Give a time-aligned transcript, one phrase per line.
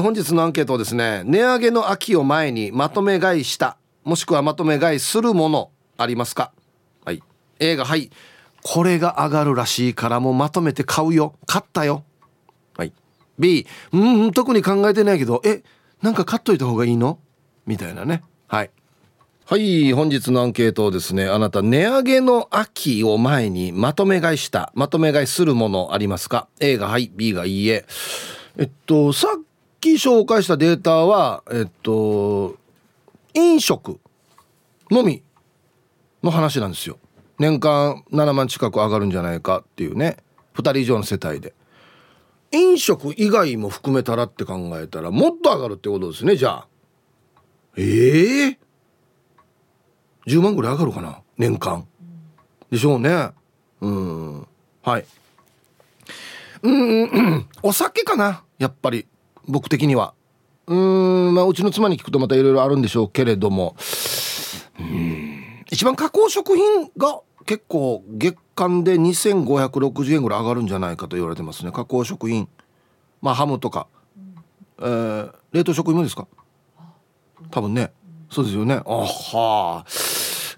[0.00, 6.52] ー、本日のアンケートですね値上げの秋を前にまとめ買いしたもしくはまとめ買いするものありますか？
[7.04, 7.22] はい。
[7.58, 8.10] A がはい。
[8.62, 11.34] これが上がるらしいからもうまとめて買うよ。
[11.46, 12.04] 買ったよ。
[12.76, 12.92] はい。
[13.38, 15.62] B うん特に考えてないけどえ
[16.00, 17.18] なんか買っといた方がいいの？
[17.66, 18.22] みたいなね。
[18.48, 18.70] はい。
[19.44, 27.10] はい本日のアンケートをですねあなた値上げの秋を前にまとめ買いしたまとめ買いするものありますか？A がはい。
[27.14, 27.84] B がいいえ。
[28.56, 29.42] えっとさっ
[29.80, 32.56] き紹介したデータはえっと
[33.34, 33.98] 飲食
[34.90, 35.22] のみ
[36.22, 36.98] の話なんですよ。
[37.38, 40.18] 年間7万近く上がるんじゃないかっていうね。
[40.54, 41.54] 2人以上の世帯で。
[42.52, 46.66] 飲食以外も含めたらって考えたらもっと上がるってことですねじゃあ。
[47.76, 48.56] ええー、
[50.26, 51.86] 10万ぐらい上がるかな年間。
[52.70, 53.30] でしょうね。
[53.80, 54.46] うん。
[54.82, 55.04] はい。
[56.62, 57.48] うんうん。
[57.62, 59.06] お酒かなやっぱり。
[59.50, 60.14] 僕的には。
[60.66, 63.74] うんまあうちの妻に聞くとまたいろいろあるんでしょうけれども。
[64.78, 65.64] うん。
[65.70, 71.72] 一番加工食品が結構月間で2560円ぐらい上がるんじゃないかと言われてますね。
[71.72, 72.48] 加工食品。
[73.22, 73.86] まあハムとか、
[74.78, 76.26] えー、冷凍食品もですか？
[77.50, 77.92] 多分ね。
[78.30, 78.74] そうですよね。
[78.74, 79.06] あは。
[79.80, 79.84] あ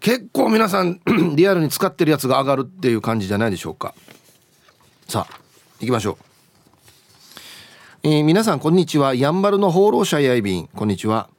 [0.00, 1.00] 結構皆さん
[1.36, 3.94] リアルに使ってるやつが上がるっていう感じじゃないでしょうか。
[5.08, 5.34] さあ
[5.80, 6.31] 行きましょう。
[8.04, 9.14] えー、皆さんこんにちは。
[9.14, 10.66] やんばるの放浪者やいびん。
[10.66, 11.30] こんにちは。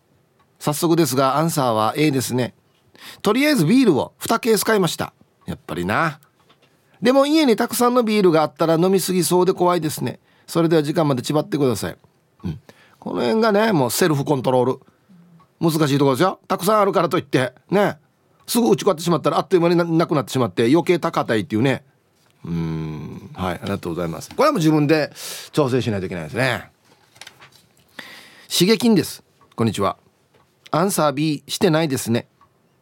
[0.60, 2.54] 早速ですがアンサーは A ですね。
[3.22, 5.14] とりあえずビールを2ケース買いました。
[5.46, 6.22] やっぱりな。
[7.02, 10.22] でも家にたくさんのビールがあったら飲みすぎそうで怖いですね。
[10.48, 11.98] それでは時間までちばってください、
[12.46, 12.60] うん、
[12.98, 14.80] この辺がねもうセルフコントロール。
[15.60, 16.40] 難しいところですよ。
[16.48, 17.98] たくさんあるからといってね。
[18.48, 21.84] すぐ打ち込わってしまったらあっという間になくなってしまって余計高たいっていうね。
[22.46, 23.30] うん。
[23.34, 23.54] はい。
[23.56, 24.30] ありがとうございます。
[24.30, 25.12] これはもう自分で
[25.52, 26.70] 調整しないといけないですね。
[28.52, 29.24] 刺激です。
[29.56, 29.98] こんにちは。
[30.72, 32.28] アンサー B してないですね。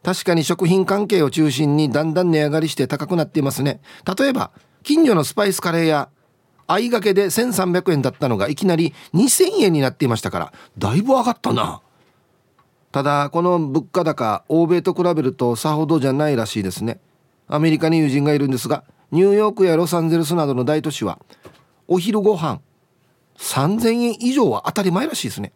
[0.02, 3.80] 確かに食品関係を中心にだんだん値上がりして高くなっていますね。
[4.18, 4.50] 例えば
[4.82, 6.08] 近所のスパイスカレーや
[6.66, 11.80] 合いがけで1300円だったのがいきなり2000円になっていましたからだいぶ上がったな。
[12.90, 17.00] ただこの物価高欧米と比べるとさほどじゃないらしいですね。
[17.48, 21.18] アメリカに友人がいるんですがニューヨークやロサンゼルスなどの大都市は
[21.86, 22.60] お昼ご飯
[23.36, 25.52] 3000円以上は当たり前らしいですね。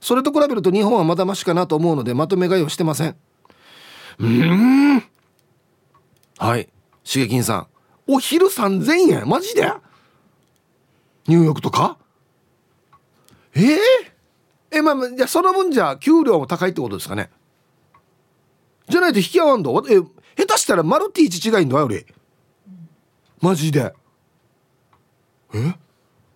[0.00, 3.16] それと比べると日本はまだましかなと思うのでまとめ買いをしてません。
[4.18, 5.02] うん。
[6.38, 6.68] はい。
[7.02, 7.66] しげきんさん。
[8.06, 9.68] お昼3000円マジで？
[11.26, 11.98] ニューヨークとか？
[13.54, 13.76] えー、
[14.70, 17.30] えまあじゃその分じゃ給料も高いってことですかね。
[18.88, 19.84] じゃないと引き合わんど。
[19.88, 20.00] え
[20.36, 22.06] 下手したらマルティーチ違いんだよ俺。
[23.40, 23.92] マジで。
[25.54, 25.74] え？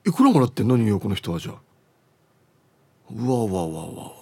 [0.07, 0.77] いくらもらってんの？
[0.77, 1.55] ニューヨークの人はじゃあ。
[3.15, 4.13] うわうわうわうわ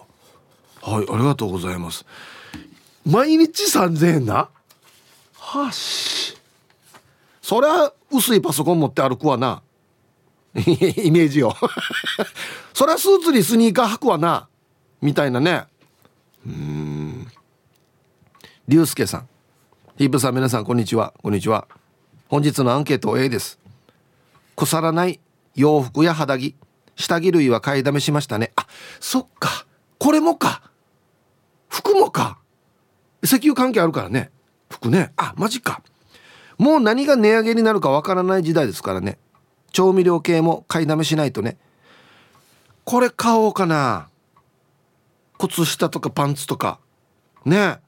[0.80, 2.06] はいありがとうございます。
[3.04, 4.48] 毎日3000円な？
[5.34, 6.36] はし。
[7.42, 9.62] そりゃ薄いパソコン持って歩くわな。
[10.54, 11.54] イメージよ。
[12.74, 14.48] そりゃスーツにスニーカー履くわな。
[15.00, 15.66] みたいなね。
[16.46, 17.26] うん。
[18.66, 19.28] 竜介さん。
[19.96, 21.12] ヒープさん皆さんこんにちは。
[21.22, 21.66] こんにちは。
[22.28, 23.58] 本日のアンケート A です。
[24.54, 25.18] 腐らない
[25.54, 26.54] 洋服や肌着。
[26.94, 28.52] 下着類は買いだめしましたね。
[28.54, 28.66] あ
[29.00, 29.66] そっか。
[29.98, 30.62] これもか。
[31.68, 32.38] 服もか。
[33.22, 34.30] 石油関係あるからね。
[34.68, 35.12] 服ね。
[35.16, 35.82] あマジか。
[36.58, 39.16] もう何が値上げになるかわからない時代ですからね。
[39.72, 41.56] 調味料系も買いだめしないとね。
[42.84, 44.10] これ買おうかな。
[45.38, 46.78] 靴下とかパンツとか。
[47.46, 47.78] ね。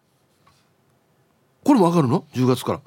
[1.63, 2.81] これも上がるの？10月から。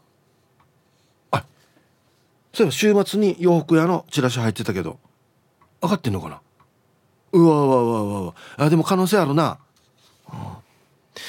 [2.53, 5.00] そういえば週末に洋服屋のチラシ入ってたけど
[5.81, 6.41] 上がってんのかな？
[7.31, 9.58] うわうわうわうわあでも可能性あるな、
[10.31, 10.40] うん。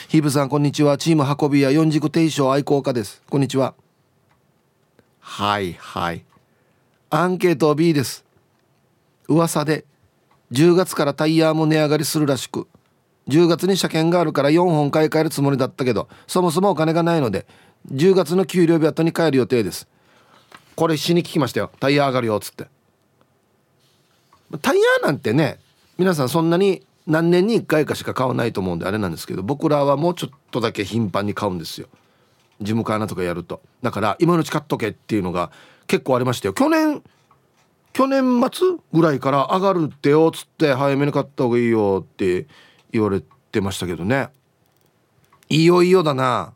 [0.09, 0.99] ヒブさんこんにちは。
[0.99, 3.23] チーム運び屋四軸定称愛好家です。
[3.31, 3.75] こんにちは。
[5.21, 6.25] はいはい。
[7.09, 8.25] アンケート B です。
[9.27, 9.87] 噂で
[10.53, 12.69] 10月からタイヤも値上がりするらしく
[13.29, 17.47] 10月に車検があるから4本買い替えるつもりだったけどそもそもお金がないので
[17.91, 19.89] 10月の給料日後に帰る予定です。
[20.77, 21.71] これしに聞きましたよ。
[21.81, 22.67] タイヤ上がるよっつって。
[24.61, 25.59] タイヤなんてね
[25.99, 31.89] 皆さんそんなに何年に1回かしか買わないと思うんであれなんですけど僕らはもうちょっとだけ頻繁に買うんですよ。
[32.61, 33.61] 事務カーナとかやると。
[33.83, 35.51] だから今のうち買っとけっていうのが
[35.87, 36.55] 結構ありましたよ。
[36.55, 37.03] 去年
[37.93, 42.47] 去年末ぐらいから上がるってよっつって早めに買った方がいいよって
[42.91, 43.23] 言われ
[43.53, 44.31] てましたけどね。
[45.49, 46.53] いよいいよだな。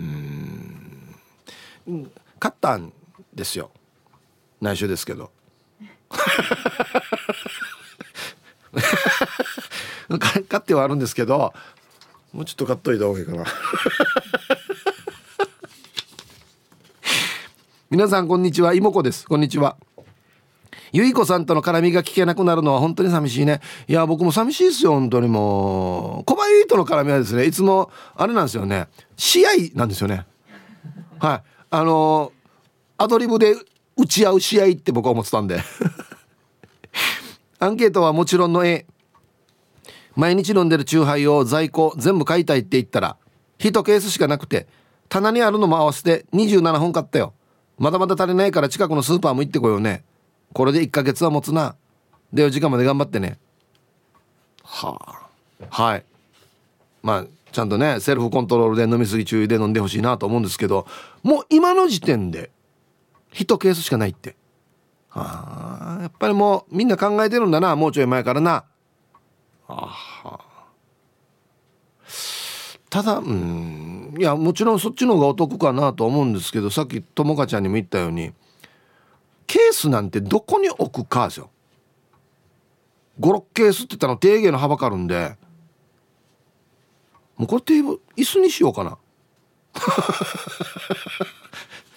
[0.00, 2.10] うん。
[2.38, 2.92] 買ったん
[3.34, 3.70] ですよ。
[4.60, 5.30] 内緒ですけど。
[10.56, 11.54] ってはあるんですけど
[12.32, 13.44] もうちょっと買っといた方がいいかな。
[17.88, 18.74] 皆さんこんにちは。
[18.74, 19.26] 妹子です。
[19.26, 19.76] こんにちは。
[20.92, 23.60] ゆいこさんとの絡みが聞けなくなるのは本当に寂しいね。
[23.86, 24.90] いや僕も寂しいですよ。
[24.92, 26.24] 本当にもう。
[26.24, 28.88] 小林との絡みはですねいつもあれなんですよね。
[29.16, 30.26] 試合なんですよね。
[31.20, 31.42] はい。
[31.70, 32.32] あの
[32.98, 33.54] アドリブで
[33.96, 35.60] 打ち合う試合って僕は思ってたんで。
[37.58, 38.84] アンケートはもちろんの A
[40.14, 43.16] 毎日飲んでるチューハイを在庫全部買いたいって言ったら
[43.58, 44.66] 1ケースしかなくて
[45.08, 47.32] 棚にあるのも合わせて27本買ったよ。
[47.78, 50.04] まだまだ足りないから近くのスーパーも行ってこようね。
[50.52, 51.76] これで1ヶ月は持つな。
[52.32, 53.38] で4時間まで頑張ってね。
[54.62, 55.18] は
[55.70, 55.82] あ。
[55.82, 56.04] はい。
[57.02, 60.86] まあちゃんとねセルフコントロールで飲み過ぎ注意で飲んでほしいなと思うんですけど
[61.22, 62.50] もう今の時点で
[63.32, 64.36] 1ケースしかないって。
[65.18, 68.64] あやっぱりもうみんな考えてるんだなもうちょい前からな。
[69.68, 69.96] あ
[72.90, 78.32] ただうんいやもちろんそっちの方がお得かなと思うんですけどさっきともかちゃんにも言ったように
[79.46, 81.50] ケースなんてどこに置くかですよ。
[83.20, 85.36] 56ケースって言ったら定芸の幅かるんで
[87.36, 88.96] もうこれテーブル椅子にしようかな。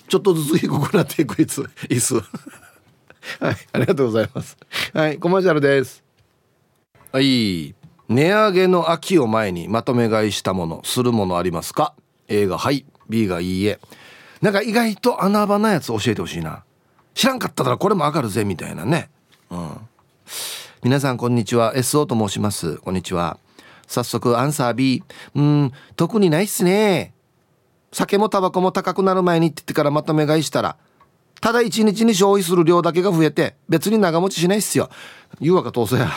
[0.09, 2.15] ちょっとずつ低くなっていく椅子椅子。
[3.39, 4.57] はいありがとうございます。
[4.93, 6.03] はいコマーシャルです。
[7.11, 7.75] はい
[8.09, 11.93] 値上げの秋を前にまとめ買いしたものするものありますか
[12.27, 13.79] ？A がはい B がいいえ。
[14.41, 16.63] なんか意外と穴場なやつ教えてほしいな。
[17.13, 19.09] 知らんかったらこれも上がるぜみたいなね。
[19.49, 19.77] うん。
[20.81, 21.75] 皆さんこんにちは。
[21.75, 22.77] SO と申します。
[22.77, 23.37] こんにちは。
[23.89, 25.03] 早速アンサー B
[25.35, 27.13] うん特にないっすね。
[27.91, 30.77] 酒もタバコも高くなる前にって言ってからまとめ買いしたら
[31.41, 34.89] ただ一日に消費する量だけが増えて別に長持ちしないっすよ。
[35.41, 36.09] 言うわか通せや。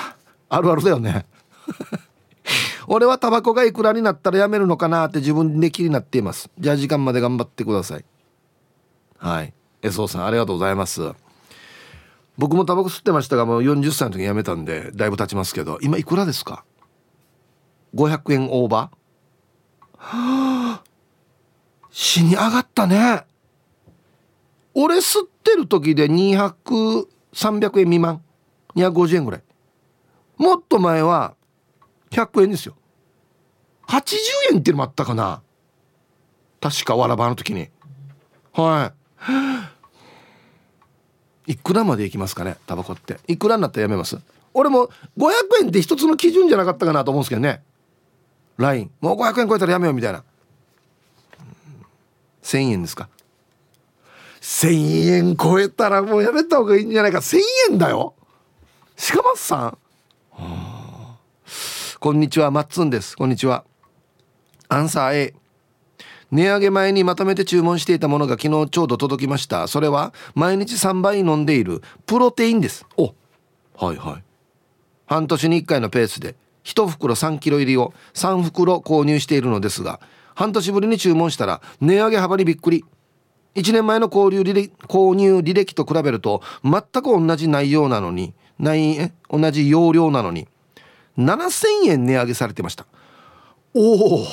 [0.51, 1.25] あるあるだよね。
[2.89, 6.51] 俺はタバコがいくらになったらやめるのかなって自分で気になっています。
[6.59, 8.05] じゃあ時間まで頑張ってください。
[9.19, 9.55] はい。
[9.83, 11.13] SO さんありがとうございます。
[12.37, 16.65] 僕もタバコ吸ってましたがもう40歳の時に辞めたんでだいぶ経ちますけど今いくらですか？
[17.94, 18.97] 500円オーバー。
[19.97, 20.83] はあ
[21.91, 23.25] 死に上がったね。
[24.75, 27.06] 俺吸ってる時で200300
[27.81, 28.23] 円未満。
[28.75, 29.43] 250円ぐらい。
[30.39, 31.35] もっと前は
[32.11, 32.75] 100円ですよ。
[33.87, 35.43] 80円っていうのもあったかな。
[36.61, 37.69] 確かわらばの時に。
[38.53, 38.93] は
[41.47, 41.53] い。
[41.53, 43.19] いくらまでいきますかねタバコって。
[43.29, 44.19] いくらになったらやめます？
[44.55, 44.88] 俺も
[45.19, 47.62] 500円って一つの基準じゃなかったかなと思うんですけどね。
[48.58, 50.25] LINE もう500円超えたらやめようみたいな。
[52.43, 53.08] 1000円ですか。
[54.40, 57.19] 1000円超えたらもうやめた方がいいんじゃないか。
[57.19, 57.38] 1000
[57.70, 58.14] 円だよ。
[58.96, 59.78] 鹿松さん。
[61.99, 62.50] こんにちは。
[62.50, 63.16] マッツンです。
[63.16, 63.64] こんにちは。
[64.69, 65.34] アンサー A
[66.32, 69.69] 値上げ前にまとめて注文していたものが昨日ちょうど届きました。
[69.69, 72.87] それは毎日3杯飲んでいるプロテインです。
[72.96, 73.14] お
[73.76, 74.25] はいはい。
[75.06, 76.34] 半年に1回のペースで
[76.64, 80.00] 1袋3キロ入りを3袋購入しているのですが
[80.35, 82.85] 半年ぶりに注文したら値上げ幅にびっくり。
[83.55, 90.49] 1年前の購入履歴と比べると全く同じ内容なのにない同じ容量なのに
[91.19, 92.87] 7000円値上げされてました。
[93.75, 94.26] おお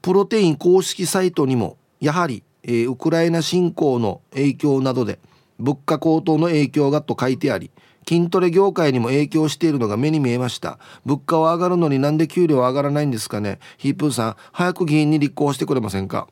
[0.00, 5.20] プロテイン公式サイトにもやはり、えー、ウクライナ侵攻の影響などで
[5.58, 7.70] 物価高騰の影響がと書いてあり
[8.08, 10.78] 筋トレ業界にも影響しているのが目に見えました。
[11.04, 13.58] 物価は上がるのになんで給料は上がらないんですかね。
[13.78, 16.28] ヒープーさん早く議員に立候補してくれませんか？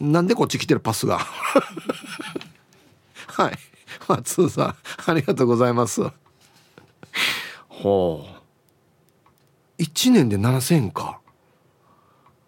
[0.00, 1.18] なんでこっち来てるパスが？
[3.28, 3.58] はい。
[4.08, 4.76] 松尾さ
[5.06, 6.02] んありがとうございます。
[7.68, 8.24] ほ
[9.78, 9.82] う。
[9.82, 11.20] 1年で7000円か。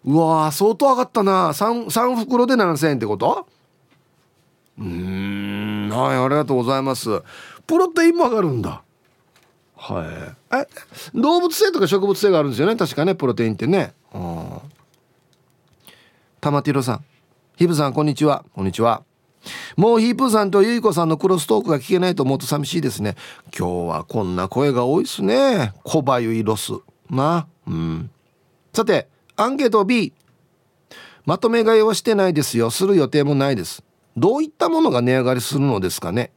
[0.05, 1.49] うわ相当上がったな。
[1.49, 3.45] 3, 3袋で7000円ってこと？
[4.79, 7.21] うんはいありがとうございます。
[7.69, 8.81] プロテインも上がるんだ。
[9.77, 10.55] はい。
[10.57, 10.67] え
[11.13, 12.75] 動物性とか植物性があるんですよね。
[12.75, 13.13] 確かね。
[13.13, 13.93] プロテインってね。
[16.41, 17.05] 玉ティロさん。
[17.57, 18.43] ヒブさんこんにちは。
[18.55, 19.03] こんにちは。
[19.77, 23.15] もうヒープーさんとゆいこさんのクロストークが聞けないと思うと寂しいですね。
[23.55, 25.73] 今日はこんな声が多いですね。
[25.83, 26.73] 小林ロス。
[27.11, 27.47] な。
[27.67, 28.09] うん。
[28.73, 30.11] さてアンケート B
[31.23, 32.71] まとめ買いはしてないですよ。
[32.71, 33.83] する予定もないです。
[34.17, 36.31] どういったものが値上がりするのですかね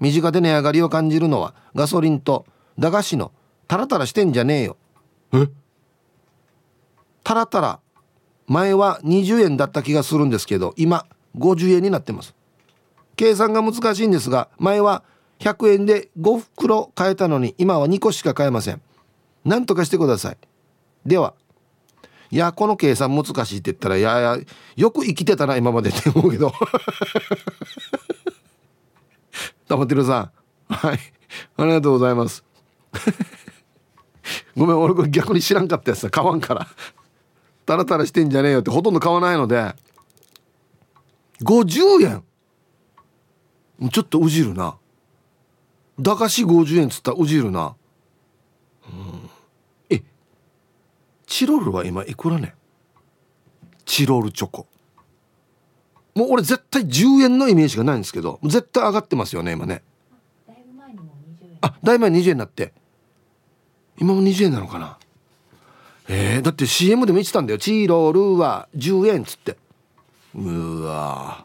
[0.00, 2.46] 身近で値上がりを感じるのはガソリンと
[2.78, 3.32] 駄菓子の
[3.68, 4.76] タラタラしてんじゃねえよ。
[5.32, 5.48] え？
[7.24, 7.80] タラタラ。
[8.46, 12.34] 前は20円だった気がするんですけど今50円になってます。
[13.16, 15.02] 計算が難しいんですが前は
[15.40, 18.80] 100円で5袋買えたのに今は2個しか買えません。
[19.44, 20.36] 何とかしてください。
[21.04, 21.34] では
[22.30, 24.38] いやこの計算難しいって言ったらいやいや
[24.76, 26.52] よく生きてたな今までって思うけど
[29.68, 30.32] 黙ってるさ
[30.68, 30.72] ん。
[30.72, 30.98] はい。
[31.56, 32.44] ありがとうございます。
[34.56, 36.66] ごめん俺これ逆に知らんかったやつさ買わんから。
[37.64, 38.70] タラタラしてんじゃねえよって。
[38.70, 39.74] ほとんど買わないので。
[41.42, 42.24] 50円。
[43.90, 44.76] ちょっとうじるな。
[45.98, 47.74] 駄菓子50円っつったらうじるな、
[48.86, 49.30] うん、
[49.88, 50.02] え
[51.26, 52.54] チロルは今いくらね？
[53.86, 54.66] チロルチョコ。
[56.16, 59.82] もう俺絶対10円のイメージがないんですけど絶対上がってますよね今ね。
[61.60, 62.72] あだいぶ前20円になって。
[63.98, 64.98] 今も20円なのかな。
[66.08, 67.58] えー、だって CM でも言ってたんだよ。
[67.58, 69.58] チーロールは10円っつって。
[70.34, 71.44] うわ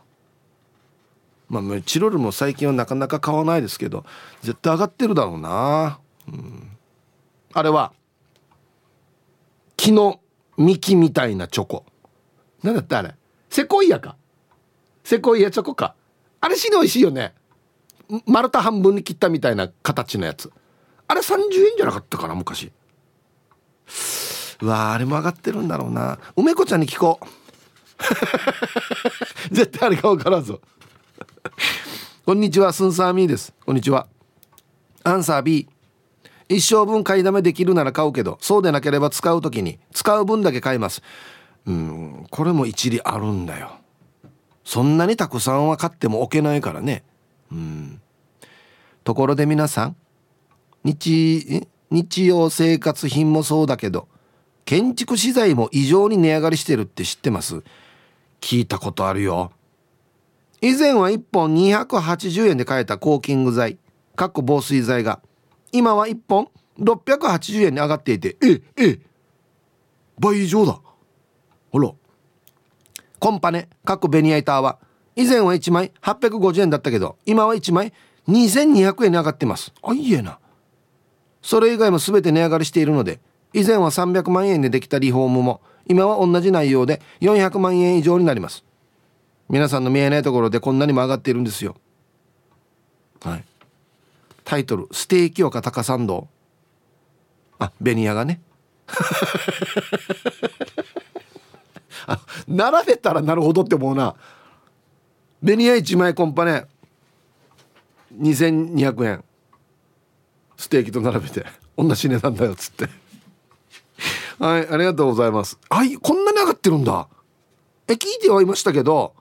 [1.49, 4.05] まあチロルも最近はなかなか買わないですけど
[4.41, 6.69] 絶対上がってるだろうな、うん、
[7.53, 7.93] あれは
[9.75, 10.21] 木の
[10.57, 11.85] 幹みたいなチョコ。
[12.63, 13.15] 何だったあれ。
[13.49, 14.15] セコイアか。
[15.03, 15.95] セコイアチョコか。
[16.39, 17.33] あれ死に美味しいよね。
[18.25, 20.51] 丸太半分に切ったみたいな形のやつ。
[21.07, 22.71] あれ30円じゃなかったかな昔。
[24.61, 26.19] うわあれも上がってるんだろうな。
[26.35, 27.25] 梅子ちゃんに聞こう。
[29.53, 30.59] 絶対あれが分からんぞ。
[32.25, 33.53] こんにちはスンサーミーです。
[33.65, 34.07] こんにちは。
[35.03, 35.67] アンサー B
[36.47, 41.01] 一生分買いだめできるなら買うけどそうでなければ使う時に使う分だけ買います。
[41.65, 43.80] うんこれも一理あるんだよ。
[44.71, 47.03] そんなにたくさんは買っても置けないからね。
[47.51, 47.99] うん。
[49.03, 49.97] ところで皆さん
[50.85, 54.07] 日日用生活品もそうだけど
[54.63, 57.63] 建築資材も異常に値上がりしてるって知ってます？
[58.39, 59.51] 聞いたことあるよ。
[60.61, 63.77] 以前は1本280円で買えたコーキング剤
[64.15, 65.19] かっこ防水剤が
[65.73, 66.47] 今は1本
[66.79, 68.61] 680円に上がっていてえ？
[68.77, 68.99] え？
[70.17, 70.79] 倍以上だ。
[71.73, 71.91] ほら。
[73.21, 74.79] コンパネかっこベニヤ板は
[75.15, 77.93] 以前は1枚850円だったけど今は1枚
[78.27, 79.71] 2200円に上がってます。
[79.83, 80.39] あいえな。
[81.43, 83.19] それ以外も全て値上がりしているので
[83.53, 88.65] 以前は300万円でできたリフォームも今は同じ内容で400万円以上になります。
[89.49, 91.75] 皆さんの見えないところでこんなにも上がっているんですよ。
[93.21, 93.43] はい。
[94.43, 96.27] タイトル「ステーキ岡高参道」
[97.59, 98.41] あベニヤがね。
[102.47, 104.15] 並べたらなるほどって思うな。
[105.41, 106.65] ベニヤ1枚コンパネ
[108.19, 109.23] 2200円。
[110.57, 111.45] ステーキと並べて。
[111.77, 112.89] 同じ値段だよっつって。
[114.39, 115.57] はいありがとうございます。
[115.69, 117.07] はいこんなに上がってるんだ。
[117.87, 119.13] え聞いてはいましたけど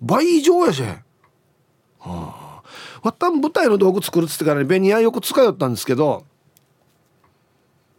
[0.00, 0.98] 倍以上やし、は
[2.00, 2.62] あ、
[3.02, 6.24] わったん舞台の道具作るっつってからねベニヤよく使いよったんですけど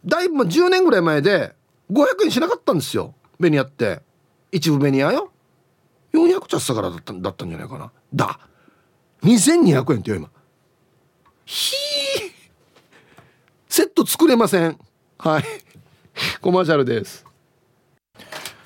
[0.04, 1.54] だいぶ10年ぐらい前で
[1.90, 3.14] 500円しなかったんですよ。
[3.38, 4.00] ベニヤって
[4.52, 5.30] 一部ベニヤよ。
[6.12, 7.90] 400ちゃったからだっただったんじゃないかな。
[8.14, 8.38] だ。
[9.22, 10.30] 2200円ってよ今。
[11.44, 12.32] ひー。
[13.68, 14.78] セット作れません。
[15.18, 15.44] はい。
[16.40, 17.26] コマーシャルです。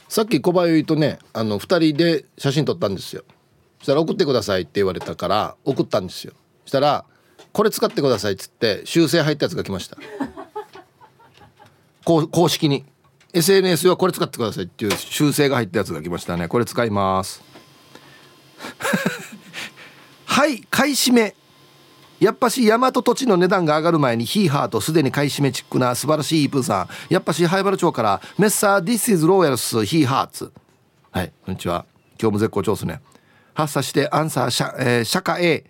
[0.08, 3.24] さっき小林とねあの2人で写真撮ったんですよ。
[3.78, 6.34] そしたら送ってくださいって言われたから送ったんですよ。
[6.64, 7.04] そしたら
[7.52, 9.96] これ使ってくださいっつって修正入ったやつが来ました。
[12.04, 12.84] 公式に。
[13.32, 16.48] SNS はこれ使ってくださいっていう修正が入ったやつが来ましたね。
[16.48, 17.42] これ使います。
[20.24, 21.34] はい買い占め。
[22.20, 26.88] やっぱし山と土地の値段が上がる前にヒーハーとすでに買い占めチックな素晴らしいイープーさん。
[27.12, 30.50] やっぱし灰原町からメッサー This is Royals ヒーハーツ
[31.10, 31.84] はいこんにちは。
[32.20, 33.00] 今日も絶好調ですね。
[33.54, 35.64] 発作してアンサーシャ,、えー、シャカ A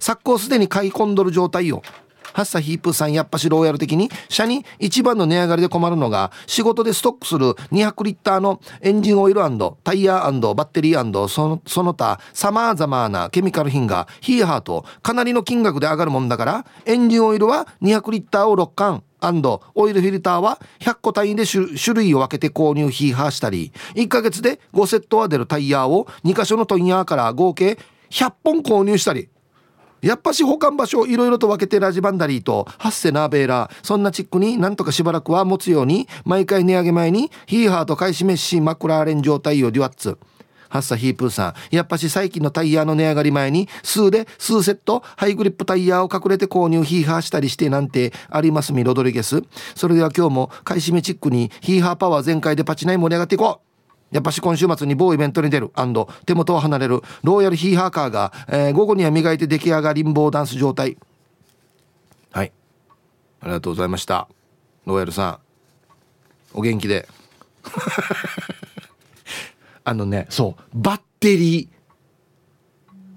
[0.00, 1.82] 昨今すでに買い込んどる状態よ。
[2.32, 9.42] ハッサヒープさんやっぱしローヤル的に社に一番の値上がりで困るのが仕事でストックする200リッターのエンジンオイル
[9.82, 19.02] タイヤバッテリーそのその他さまざまなケミカル品がヒーハーとかなりの金額で上がるもんだからエンジンオイルは200リッターを6缶
[19.74, 27.78] オイルフィルターは100個単位で種類を分けて購入ヒーハーしたり1ヶ月で5セットは出るタイヤを2箇所の問屋から合計
[28.10, 29.28] 100本購入したり
[30.02, 40.18] やっぱし保管場所をいろいろと分けてラジバンダリーとハッセナーベーラーそんなチックになんとかしばらくは持つように毎回値上げ前にヒーハーと買い占めしマクラーレン状態をデュアッツ。
[40.68, 49.42] ハッサヒープーさんやっぱし最近のタイヤの値上がり前に数で数セットハイグリップタイヤを隠れて購入ヒーハーしたりしてなんてありますみロドリゲス。
[49.74, 53.71] それでは今日も買い占めチックにヒーハーパワー全開でパチナイ盛り上がっていこう。
[54.12, 55.72] やっぱし今週末に某イベントに出る
[56.26, 60.98] 手元を離れるローヤルヒーハーカーが、えー、午後には磨いて出来上がりんぼうダンス状態。
[62.30, 62.52] はい。
[63.40, 64.28] ありがとうございました。
[64.84, 65.38] ローヤルさん。
[66.54, 67.08] お元気で。
[69.84, 70.62] あのねそう。
[70.74, 71.68] バッテリー。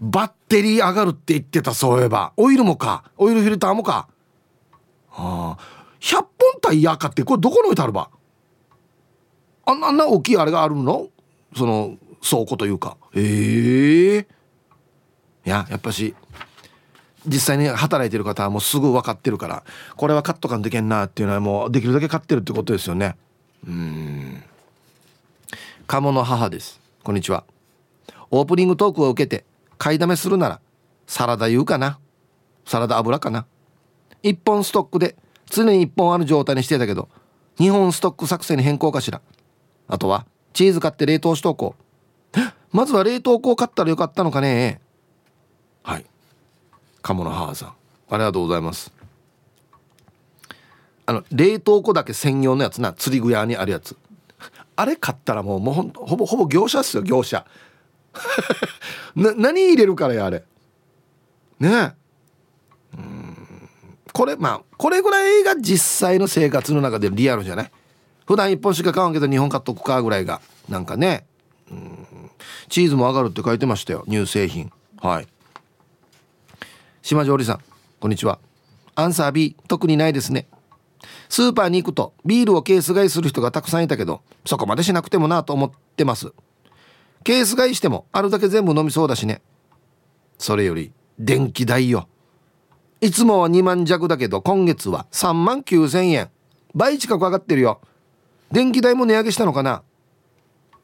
[0.02, 2.32] バッテリー上がるって言ってたそういえば。
[2.38, 3.04] オイルもか。
[3.18, 4.08] オイルフィルターもか。
[5.12, 6.28] ああ100本
[6.62, 8.10] タイヤ買ってこれどこに置いてあるば？
[9.66, 11.10] あんな大きいあれがあるの？
[11.56, 12.98] その倉庫というか。
[13.14, 14.20] ええ。
[14.20, 14.28] ー、い
[15.50, 16.16] ややっぱし
[17.26, 19.64] 実際に働いてる方はもうすぐ分かってるから
[19.96, 23.16] これはカット感でけんなっていうのはもうできるだけ買ってるってことですよね。
[23.68, 24.44] うん。
[25.88, 26.80] 鴨の母です。
[27.04, 27.44] こんにちは。
[28.32, 29.46] オープニングトークを受けて
[29.78, 30.60] 買いだめするなら
[31.08, 32.00] サラダ油かな。
[32.66, 33.46] サラダ油かな。
[34.24, 37.10] 1本ストックで常に1本ある状態にしてたけど
[37.60, 39.22] 2本ストック作戦に変更かしら
[39.88, 42.40] あとはチーズ買って冷凍しとこう。
[42.72, 44.82] まずは冷凍庫を買ったらよかったのかね。
[45.84, 46.06] はい。
[47.02, 47.70] 鴨の母さん。
[48.10, 48.92] ありがとうございます。
[51.06, 52.92] あの冷凍庫だけ専用のやつな。
[52.94, 53.96] 釣り具屋にあるやつ。
[54.76, 57.46] あれ買ったらもうもうほんほぼほぼ業者っすよ業者。
[59.16, 60.44] な何入れるからやあれ。
[61.60, 61.96] ね
[62.94, 63.70] うん。
[64.12, 67.72] これまあこれぐらいが実際の生活の中でリアルじゃない？
[68.26, 71.26] 普段1本しか買わんけど2本買っとくかぐらいがなんかね。
[71.72, 72.06] うん。
[72.70, 74.04] チーズも上がるって書いてましたよ。
[74.08, 74.72] 乳製品。
[75.02, 75.28] はい。
[77.02, 77.60] 島上里さん
[78.00, 78.40] こんにちは。
[78.96, 80.48] アンサー B 特にないですね。
[81.30, 86.34] スーパーに行くとビールをケース買いする人がたくさんいたけどそこまでしなくてもなと思ってます。
[87.24, 89.42] ケース買いしてもあるだけ全部飲みそうだしね。
[90.38, 92.08] それより電気代よ。
[93.02, 96.30] いつもは2万弱だけど今月は3万9000円。
[96.74, 97.82] 倍近く上がってるよ。
[98.52, 99.84] 電気代も値上げしたのかな？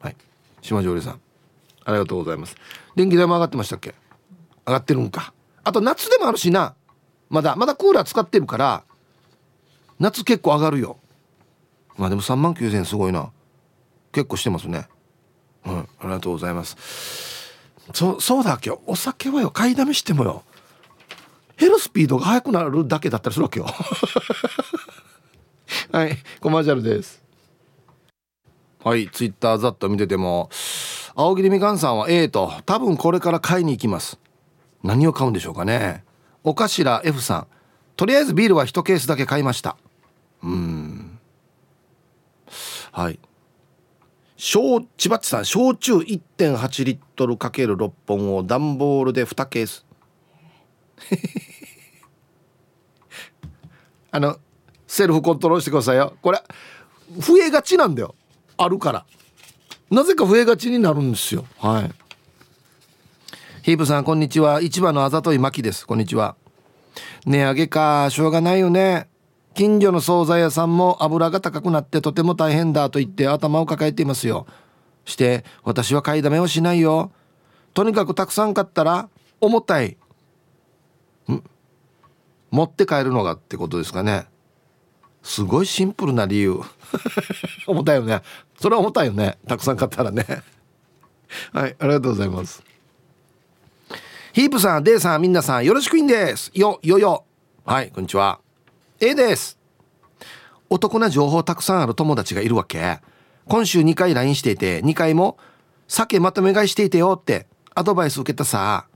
[0.00, 0.16] はい。
[0.60, 1.20] 島上里さん。
[1.84, 2.56] ありがとうございます。
[2.94, 3.94] 電気代も上がってましたっけ？
[4.66, 5.32] 上がってるんか。
[5.64, 6.74] あと夏でもあるしな。
[7.30, 8.84] まだまだクーラー使ってるから
[9.98, 10.98] 夏結構上がるよ。
[11.96, 13.30] まあでも3万9000円すごいな。
[14.12, 14.86] 結構してますね。
[15.64, 16.76] うん、ありがとうございます。
[17.94, 19.50] そそうだ今日お酒はよ。
[19.50, 20.42] 買いだめしてもよ。
[21.56, 23.66] 減るスピードが速くなるだけだったりするわけよ。
[25.92, 26.18] はい。
[26.40, 27.21] コマーシャルです。
[28.84, 30.50] はいツイッターざっと見てても
[31.14, 34.18] 青桐みかんさんは A と多分これから買いに行きます。
[34.82, 36.04] 何を買うんでしょうかね。
[36.42, 37.46] おかしら F さん。
[37.96, 39.76] とりあえずビールは1ケースだけ買いました。
[40.42, 41.18] うん。
[42.90, 43.18] はい。
[44.36, 49.86] 焼千葉っちさん焼酎1.8リットル ×6 本を段ボールで2ケース。
[54.10, 54.38] あの
[54.86, 56.14] セルフコントロールしてくださいよ。
[56.20, 56.42] これ
[57.18, 58.14] 増えがちなんだよ。
[58.64, 59.04] あるから。
[59.90, 61.44] なぜか増えがちになるんですよ。
[61.58, 61.90] はい。
[63.62, 64.60] ヒープさんこんにちは。
[64.60, 65.86] 市場のあざといまきです。
[65.86, 66.36] こんにちは。
[67.26, 69.08] 値上げかしょうがないよね。
[69.54, 74.46] 近所の惣菜屋さんも油が高くなってとても大変だと言って頭を抱えていますよ。
[75.04, 77.12] して私は買いだめをしないよ。
[77.74, 79.08] とにかくたくさん買ったら
[79.40, 79.98] 重たい。
[81.30, 81.42] ん？
[82.50, 84.26] 持って帰るのがってことですかね。
[85.22, 86.60] すごいシンプルな理由。
[87.66, 88.22] 重たいよね。
[88.60, 89.38] それは重たいよね。
[89.46, 90.24] たくさん買ったらね。
[91.52, 92.62] はいありがとうございます。
[94.32, 96.50] ヒープさんデイさんみんなさんよろしくいんです。
[96.54, 97.24] よよよ。
[97.64, 98.40] はいこんにちは。
[99.00, 99.58] A です。
[100.68, 103.00] お得な情報たくさんある友達がいるわけ。
[103.46, 105.38] 今週2回 LINE していて2回も
[105.86, 108.86] 酒まとめ買いしていてよってアドバイス受けたさ。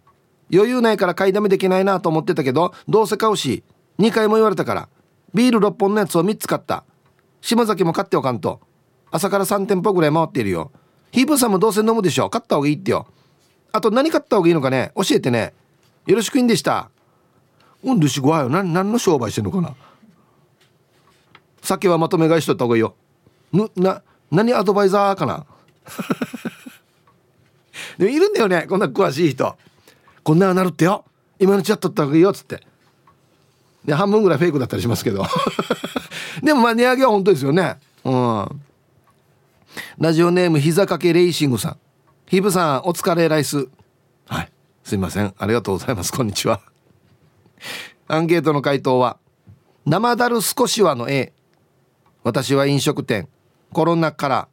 [0.53, 3.65] 余裕ないから買いだめできないなと思ってたけどどうせ買うし
[3.99, 4.89] 2回も言われたから。
[5.35, 6.85] ビール6本のやつを3つ買った。
[7.41, 8.61] 島崎も買っておかんと。
[9.11, 10.73] 朝から3店舗ぐらい回っているよ。
[11.13, 13.07] ヒープさんもどうせ飲むでしょ買った方がいいってよ。
[13.73, 14.93] あと何買った方がいいのかね？
[14.97, 15.55] 教えてね。
[16.07, 16.91] よろしくいいんでした。
[17.85, 18.49] うんでしごはよ。
[18.49, 19.75] 何の商売してんのかな？
[21.63, 22.95] 酒はまとめ買いしとった方がいいよ。
[23.53, 25.47] ぬな何アドバイザーかな？
[27.99, 28.67] でもいるんだよね。
[28.69, 29.57] こんな詳しい人。
[30.23, 31.05] こんななるってよ。
[31.39, 32.61] 今のうちやっとった方がいいよっつって。
[33.87, 35.25] で半分ぐらいフェイクだったりしますけど。
[36.43, 37.79] でもまあ値上げは本当ですよね。
[38.05, 38.63] うん。
[39.99, 41.77] ラジオネーム膝掛けレーシングさん。
[42.27, 43.69] ヒブさんお疲れライス。
[44.27, 44.53] はい。
[44.83, 45.33] すいません。
[45.39, 46.13] ありがとうございます。
[46.13, 46.61] こんにちは。
[48.09, 49.19] アンケートの回答は
[49.85, 51.33] 生だる少しはの A
[52.25, 53.29] 私は飲食店。
[53.73, 54.49] コロナから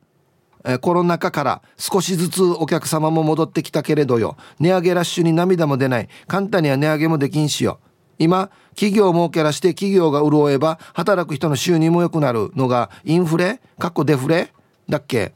[0.64, 4.38] えコロナ禍から少しずつお客様も戻ってきたけれどよ。
[4.60, 6.10] 値上げラッシュに涙も出ない。
[6.28, 7.80] 簡単には値上げもできんしよ。
[8.20, 13.60] 今企業儲けらして企業が潤えば働く人の収入も良くなるのがインフレ？
[13.80, 14.54] かっこデフレ？
[14.90, 15.34] だっけ？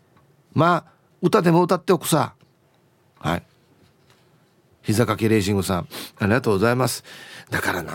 [0.54, 2.34] まあ歌でも歌っておくさ。
[3.20, 3.44] はい。
[4.84, 5.88] 膝掛けレーシングさん
[6.20, 7.04] ありがとうございます。
[7.50, 7.94] だからな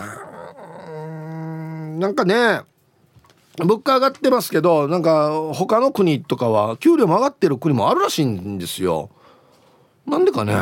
[1.97, 2.61] なんかね
[3.57, 9.09] 物価上がってますけどなんか他の国とかは給料も上がってる国もあるらしいんですよ。
[10.05, 10.55] なんでかね。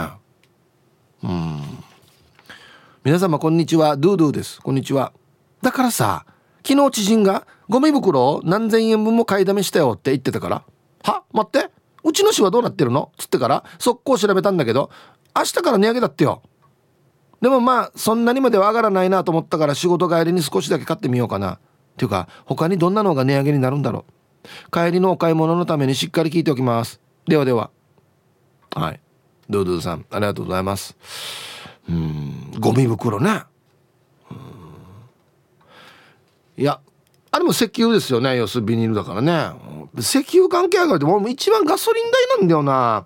[1.23, 1.80] うん。
[3.03, 3.97] 皆様こんにちは。
[3.97, 4.61] ドゥドゥです。
[4.61, 5.11] こんにちは。
[5.63, 6.23] だからさ
[6.63, 10.63] 昨日知人がゴミ袋を何千円分も買いだめしたよって言ってたから
[11.01, 11.23] は？
[11.33, 11.71] 待って。
[12.03, 13.11] うちの市はどうなってるの？
[13.17, 14.91] つってから速攻調べたんだけど
[15.35, 16.43] 明日から値上げだってよ。
[17.41, 21.53] でもまあそんなにまでは上がらないなと思ったから仕事帰りに少しだけ買ってみようかな。
[21.53, 21.59] っ
[21.97, 24.05] ていうか他にどんなのが値上げになるんだろ
[24.43, 24.71] う。
[24.71, 27.01] 帰りのお買い物のためにしっかり聞いておきます。
[27.25, 27.71] ではでは。
[28.75, 28.99] はい。
[29.49, 30.95] ドゥドゥさんありがとうございます。
[31.89, 32.51] うん。
[32.59, 33.43] ゴミ袋ね
[36.57, 36.79] いや
[37.31, 38.35] あれも石油ですよね。
[38.35, 39.51] 要するビニールだからね。
[39.97, 43.05] 石油関係上がるってもう一番ガソリン代なんだよな。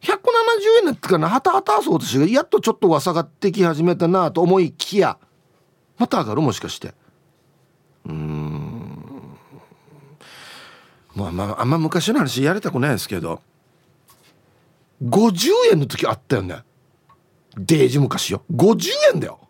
[0.00, 0.12] 170
[0.78, 1.28] 円だってかな。
[1.28, 5.18] はたはたそうとしてやっとちょっとは下がってき始めたなと思いきや
[5.98, 6.94] また上がるもしかして。
[8.06, 8.58] うん。
[11.18, 13.42] まあまああんま昔の話やりたくないですけど
[15.02, 16.62] 50円の時あったよね
[17.58, 18.42] デージ昔よ。
[18.52, 19.40] 50円だよ。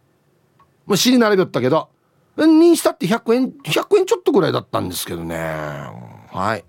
[0.87, 1.89] まあ尻並べよったけど。
[2.37, 5.37] にしたって100円100円ちょっとぐらいだったんですけどね。
[5.37, 6.65] はい。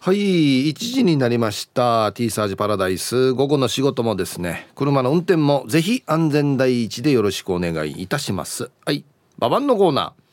[0.00, 2.12] はい1時になりました。
[2.12, 3.32] T サージパラダイス。
[3.32, 4.68] 午後の仕事もですね。
[4.74, 8.70] 車の運転もぜひ安全第一でよろしくお願いいたします。
[8.86, 9.04] はい。
[9.38, 10.28] ババンのコーナー。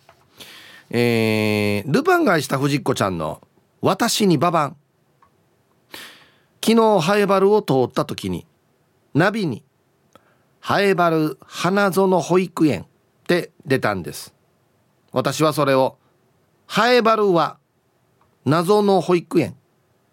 [0.92, 3.42] えー、ルパンが愛した藤子ちゃんの
[3.82, 4.78] 「私にババン」
[6.64, 8.46] 昨日ハエバルを通った時に
[9.16, 9.64] ナビに
[10.60, 12.86] 「ハエバル花園保育園」っ
[13.28, 14.34] て出たんです。
[15.14, 15.98] 私はそれを
[16.68, 17.58] 「ハエバルは
[18.44, 19.56] 謎の保育園」っ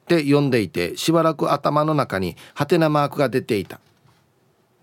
[0.06, 3.80] て呼んでいてしばらく頭の中にハテナマークが出ていた、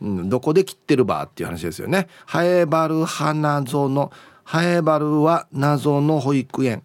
[0.02, 4.12] うん、どこで切ってるばっていう話ですよね「ハエバル花園
[4.44, 6.84] ハエバルは謎の保育園」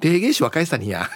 [0.00, 1.08] 定芸師若いさにや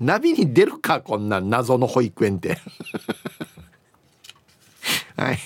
[0.00, 2.58] ナビに出るかこんな謎の保育園って。
[5.16, 5.38] はい。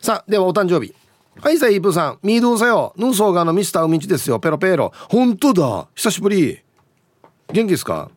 [0.00, 0.94] さあではお誕生日。
[1.40, 2.18] はいさイープさん。
[2.22, 4.40] ミードゥーさよヌーソーガーのミスター海地ですよ。
[4.40, 4.92] ペロペロ。
[5.10, 5.88] 本当だ。
[5.94, 6.60] 久しぶり。
[7.52, 8.10] 元気ですか？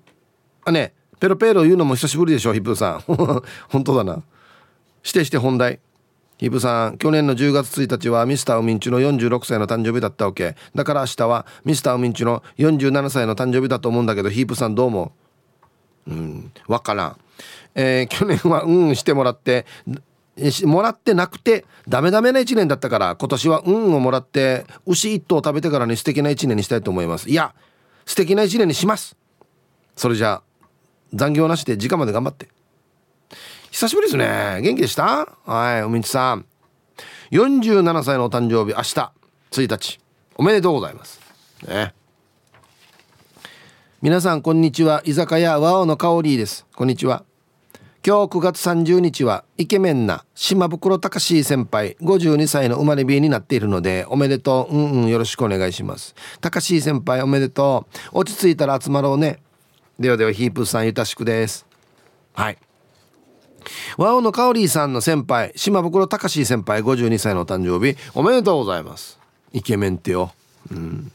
[0.66, 0.94] あね。
[1.20, 3.00] ペロペロ言うのも久しぶりでしょヒップさん。
[3.70, 4.24] 本当だな。
[5.04, 5.80] してして本題
[6.42, 10.56] ヒープさん去年の10月1日はミスターウミンチの46歳の誕生日だったわけ。
[10.74, 15.12] だから明日はミスターウミンチの47歳の誕生日だと思うんだけどヒープさんどうも
[16.08, 16.14] う？
[16.16, 17.18] んわからん。
[17.76, 19.68] えー、去年はうんしてもらって
[20.64, 27.30] もらってなくてダメダメな1年だったから今年は運をもらって牛1頭食べてからに素敵な1年にしたいと思います。
[27.30, 27.54] いや
[28.08, 29.16] 素敵な1年にします。
[29.96, 30.68] それじゃあ
[31.14, 32.48] 残業なしで時間まで頑張って。
[33.72, 34.60] 久しぶりですね。
[34.62, 35.30] 元気でした？
[35.46, 36.46] はいおみちさん。
[37.32, 39.12] 47歳のお誕生日明日。
[39.52, 40.00] 1日。
[40.36, 41.22] おめでとうございます。
[41.66, 41.94] ね。
[44.02, 45.02] 皆さんこんにちは。
[45.06, 46.66] 居酒屋和尾の香りです。
[46.76, 47.24] こんにちは。
[48.06, 54.76] 今日9月30日はイケメンな島袋隆先輩52歳の生まれ日になっているのでおめでとう。
[54.76, 56.14] うんうんよろしくお願いします。
[56.42, 58.20] 隆先輩おめでとう。
[58.20, 59.40] 落ち着いたら集まろうね。
[59.98, 61.66] ではではヒープさんゆたしくです。
[62.34, 62.58] はい。
[63.98, 69.20] 和尾の香里さんの先輩島袋隆先輩52歳のお誕生日おめでとうございます。
[69.54, 70.32] イケメンってよ。
[70.72, 71.12] うん。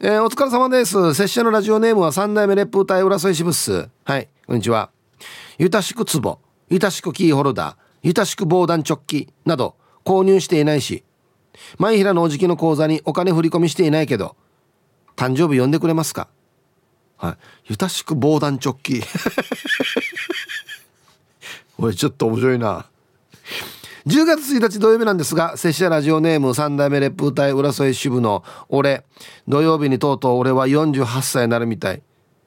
[0.00, 1.14] えー、お疲れ様です。
[1.14, 3.88] 拙者のラジオネームは三代目烈風隊浦添支部っす。
[4.04, 4.90] はいこんにちは。
[5.58, 9.74] ゆたしく壺ゆたしくキーホルダーゆたしく防弾チョッキなど
[10.04, 11.02] 購入していないし
[11.78, 14.36] 前平のおじきの口座にお金振り込みしていないけど
[15.16, 16.28] 誕生日呼んでくれますか？
[17.16, 17.36] はい。
[17.70, 19.02] ゆたしく防弾チョッキ。
[21.78, 22.86] おいちょっと面白いな。
[24.06, 29.04] 10月1日土曜日なんですが拙者ラジオネーム三代目烈風隊浦添支部の俺。
[29.48, 32.02] 土曜日にとうとう俺は48歳になるみたい。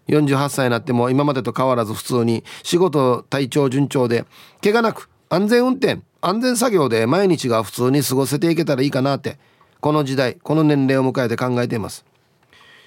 [0.08, 4.26] 48歳になっても今までと変わらず普通に仕事体調順調で
[4.64, 9.38] 怪我なく安全運転安全作業で毎日が普通に過ごせていけたらいいかなって。
[9.82, 12.06] この時代この年齢を迎えて考えています。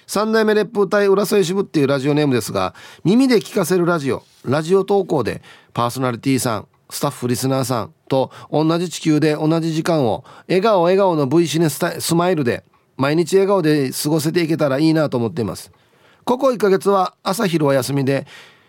[0.07, 5.41] 三代目烈風隊浦添支部っていうラジオネームですが耳で聞かせるラジオラジオ投稿で
[5.73, 12.63] パーソナリティさんスタッフリスナーさんと同じ地球で同じ時間を笑顔笑顔の V シネスマイルで
[12.97, 15.71] 毎日笑顔で過ごせていけたらいいなと思っています。
[16.23, 18.25] ここ1ヶ月は朝昼は休みで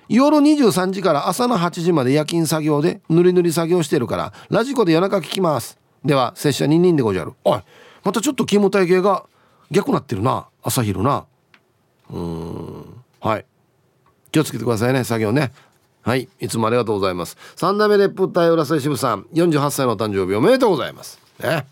[0.09, 5.79] 夜23時から朝の8時まで夜勤作業で塗り塗り作業してるからラジコで夜中聞きます。
[6.05, 7.33] では拙者2人でごじゃる。
[7.45, 7.61] おい
[8.03, 9.25] またちょっと勤務体系が
[9.71, 11.27] 逆なってるな朝昼な。
[12.11, 13.03] うん。
[13.21, 13.47] はい。
[14.33, 15.53] 気をつけてくださいね作業ね。
[16.03, 16.29] はい。
[16.41, 17.37] いつもありがとうございます。
[17.57, 19.23] 三代目レップ隊浦添支部さん。
[19.33, 21.19] 48歳の誕生日おめでとうございます。
[21.41, 21.67] ね。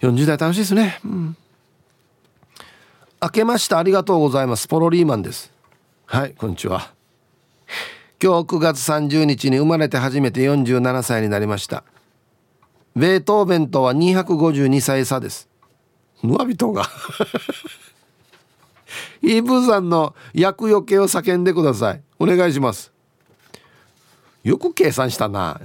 [0.00, 1.00] 40代楽しいですね。
[1.04, 1.36] うん。
[3.22, 4.68] 明けましてありがとうございます。
[4.68, 5.52] ポロリーマンです。
[6.06, 6.92] はいこんにちは。
[8.22, 11.84] 今日9月30日に生まれて初めて47歳になりました。
[12.94, 15.48] ベートーベンとは252歳差です。
[16.22, 16.88] ヌアビトが。
[19.22, 22.02] イーブーさんの厄除けを叫んでください。
[22.18, 22.92] お願いします。
[24.42, 25.60] よく計算したな。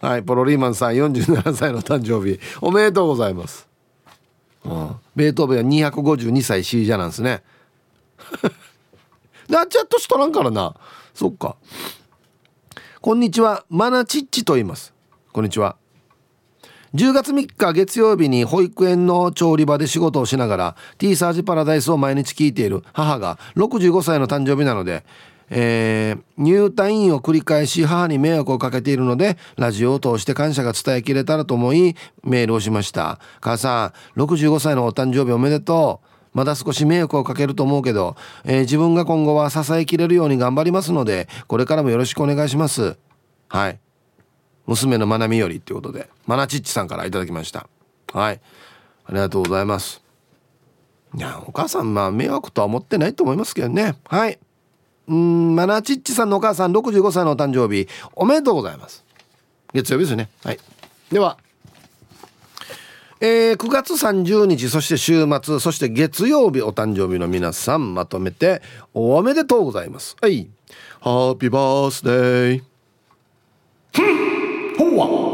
[0.00, 2.40] はいポロリーマンさん47歳の誕生日。
[2.60, 3.68] おめでとうございます、
[4.64, 7.42] うん、ベートーベンは252歳 C じゃなんですね。
[9.48, 10.74] なっちゃっとしとらんからな。
[11.12, 11.56] そっか。
[13.00, 14.94] こんにちはマナチッチと言います。
[15.32, 15.79] こんにちは。
[16.94, 25.04] 10月3日月曜日に保育園の調理場で仕事をしながら T サージパラダイスを毎日聞いている母が65歳の誕生日なので、
[25.50, 33.20] えー、入退院を繰り返し母に迷惑をかけているのでラジオを通して感謝が伝えきれたらと思いメールをしました。
[33.40, 36.06] 母さん65歳のお誕生日おめでとう。
[36.32, 42.96] まだ少し迷惑をかけると思うけど、えー、自分が今後は支えきれるように頑張りますのでこれからもよろしくお願いします。
[43.48, 43.78] はい。
[44.66, 47.68] 娘のまなみよりっていうことでまなちっちさんから頂きました。
[48.12, 48.40] はい。
[49.06, 50.02] ありがとうございます。
[51.16, 53.96] いやお母さんまあ迷惑とは思ってないと思いますけどね。
[54.04, 54.38] はい。
[55.08, 59.04] うんまなちっちさんのお母さん65歳のお誕生日おめでとうございます。
[59.72, 60.28] 月曜日ですね。
[60.44, 60.58] はい。
[61.10, 61.38] では
[63.22, 68.62] えー、9月30日そして週末そして月曜日お誕生日の皆さんまとめて
[68.94, 70.16] おめでとうございます。
[70.22, 70.48] はい。
[71.00, 72.62] ハッピーバースデー
[74.78, 75.30] ほわ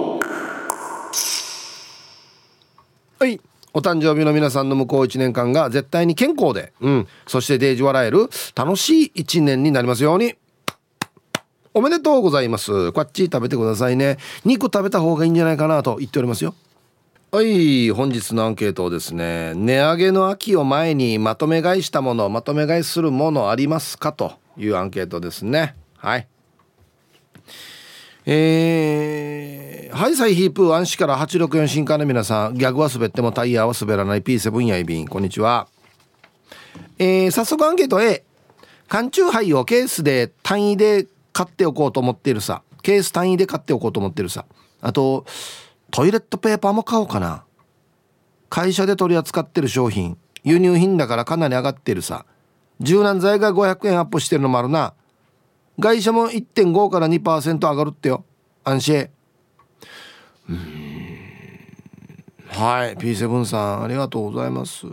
[3.18, 3.40] はい。
[3.72, 10.34] お誕生日の皆さんの向こう1年間が絶対に健康で、うん、そしてデージ笑える楽しい1年になりますように。
[11.72, 12.92] おめでとうございます。
[12.92, 14.18] こっち食べてくださいね。
[14.44, 16.54] 肉食べた方がいいんじゃないかなと言っておりますよ。
[17.32, 17.90] はい。
[17.90, 19.54] 本日のアンケートをですね。
[19.54, 25.74] 値上げの秋を前にまとめ買いしたものまとめ買いするものありますかというアンケートですね。
[25.96, 26.26] はい
[28.28, 35.06] えー、ハイサイヒープー安市から864新刊の皆さんギャグは滑ってもタイヤは滑らない P7 やいびん。
[35.06, 35.68] こんにちは。
[36.98, 38.24] えー、早速アンケート A
[38.88, 42.62] 缶チューハイをケースで単位で買っておこうと思っているさ。
[42.82, 44.44] ケース単位で買っておこうと思ってるさ。
[44.80, 45.24] あと
[45.92, 47.44] トイレットペーパーも買おうかな。
[48.50, 50.18] 会社で取り扱ってる商品。
[50.42, 52.26] 輸入品だからかなり上がってるさ。
[52.80, 54.94] 柔軟剤が500円アップしてるのもあるな。
[55.78, 58.24] 外車も1.5から2%上がるってよ。
[58.64, 59.08] 安心。
[60.48, 60.58] うん。
[62.48, 62.96] はい。
[62.96, 64.86] P7 さんありがとうございます。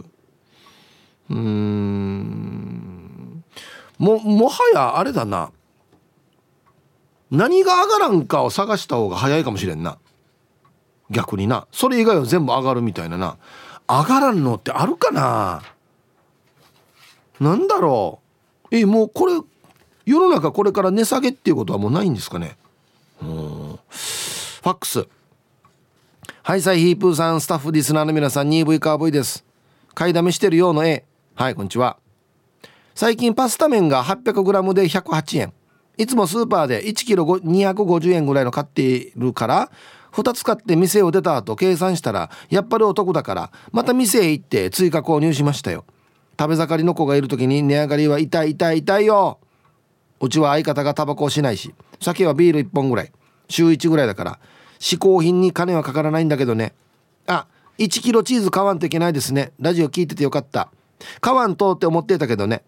[1.29, 3.43] うん。
[3.97, 5.51] ももはやあれだな。
[7.31, 9.97] 何が上がらんかを探した方が早いかもしれんな。
[11.09, 11.67] 逆にな。
[11.71, 13.37] それ以外は全部上がるみたいなな。
[13.87, 15.63] 上がらんのってあるかな。
[17.39, 18.19] なんだろ
[18.71, 18.75] う。
[18.75, 19.33] えもうこれ
[20.05, 22.57] 世の中これから値下げっていうことはもうないんですかね？
[23.21, 23.27] うん。
[23.27, 25.07] ファックス。
[26.41, 27.39] ハイサイヒープーさん。
[27.39, 29.45] スタッフリスナーの皆さん 2V カー V です。
[29.93, 31.97] 買いだめしてるようの A はいこんにちは。
[32.95, 35.53] 最近パスタ麺が 800g で108円
[35.97, 39.71] いつもスーパーで 1kg250 円ぐらいの買っているから
[40.11, 45.85] 2つ買って店を出た後計算したらやっぱりお得だからまた店へ行って追加購入しましたよ。
[46.39, 49.39] 食べ盛りの子がいる時に値上がりは痛い痛い痛いよ。
[50.23, 53.11] うちは相方がタバコをしないし酒はビール1本ぐらい。
[53.49, 54.39] 週1ぐらいだから
[54.79, 56.73] 嗜好品に金はかからないんだけどね。
[57.27, 57.45] あ
[57.77, 59.51] 1キロチーズ買わんといけないですね。
[59.59, 60.69] ラジオ聞いててよかった。
[61.19, 62.63] 買わんとって思ってたけどね。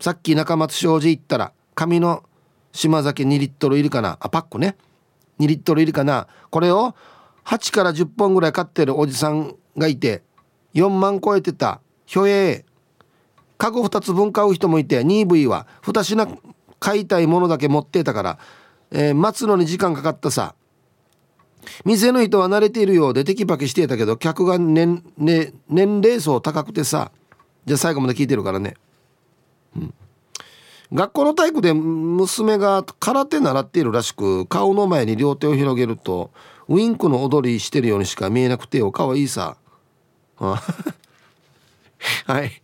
[0.00, 2.24] さっき中松商事行ったら紙の
[2.72, 4.16] 島酒2リットルいるかな。
[4.18, 4.78] あパックね。
[5.38, 6.28] 2リットルいるかな。
[6.48, 6.94] これを
[7.44, 10.22] 8から10本ぐらい買ってるおじさんがいて
[10.72, 11.82] 4万超えてた。
[12.06, 12.76] ひょえー。
[13.58, 16.26] カゴ2つ分買う人もいて 2V は2品
[16.86, 18.38] 買いたいものだけ持ってたから、
[18.92, 20.54] えー、待つのに時間かかったさ。
[21.84, 27.10] 店の人は慣れているようでテキパキしてたけど客が年,、ね、年齢層高くてさ。
[27.64, 28.76] じゃあ最後まで聞いてるからね、
[29.74, 29.94] うん、
[30.92, 36.30] 学校の体育で娘が空手習っているらしく顔の前に両手を広げると
[36.68, 39.56] ウインクの踊りしてるようにしか見えなくてよかわいいさ。
[40.38, 40.60] は
[42.44, 42.62] い。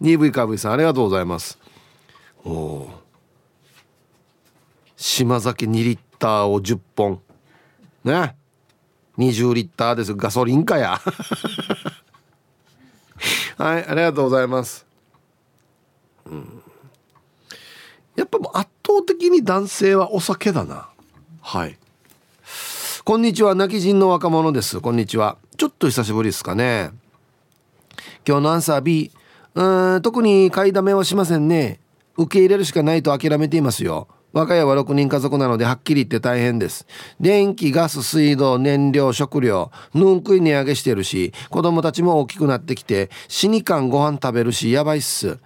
[0.00, 1.60] 2V カーブイさんありがとうございます。
[2.44, 3.01] おお
[5.02, 7.20] 島酒2リッターを10本。
[8.04, 8.36] ね。
[9.18, 11.00] 20リッターですガソリンかや。
[13.58, 14.86] はいありがとうございます、
[16.26, 16.62] うん、
[18.16, 20.88] やっぱもう圧倒的に男性はお酒だな。
[21.40, 21.76] はい。
[23.04, 23.56] こんにちは。
[23.56, 24.80] 泣き人の若者です。
[24.80, 25.36] こんにちは。
[25.56, 26.92] ちょっと久しぶりですかね。
[28.26, 29.10] 今日のアンサー B
[29.56, 31.80] うん特に買いだめはしませんね。
[32.16, 34.06] 受け入れるしかないと諦めていますよ。
[34.32, 36.86] 我が家は6人家族なのではっきり言って大変です。
[37.20, 45.38] 電気ガス水道燃料食料ぬんくい値上げしてるし子供たちも大きくなってきて死にかんご飯食べるしやばいっす。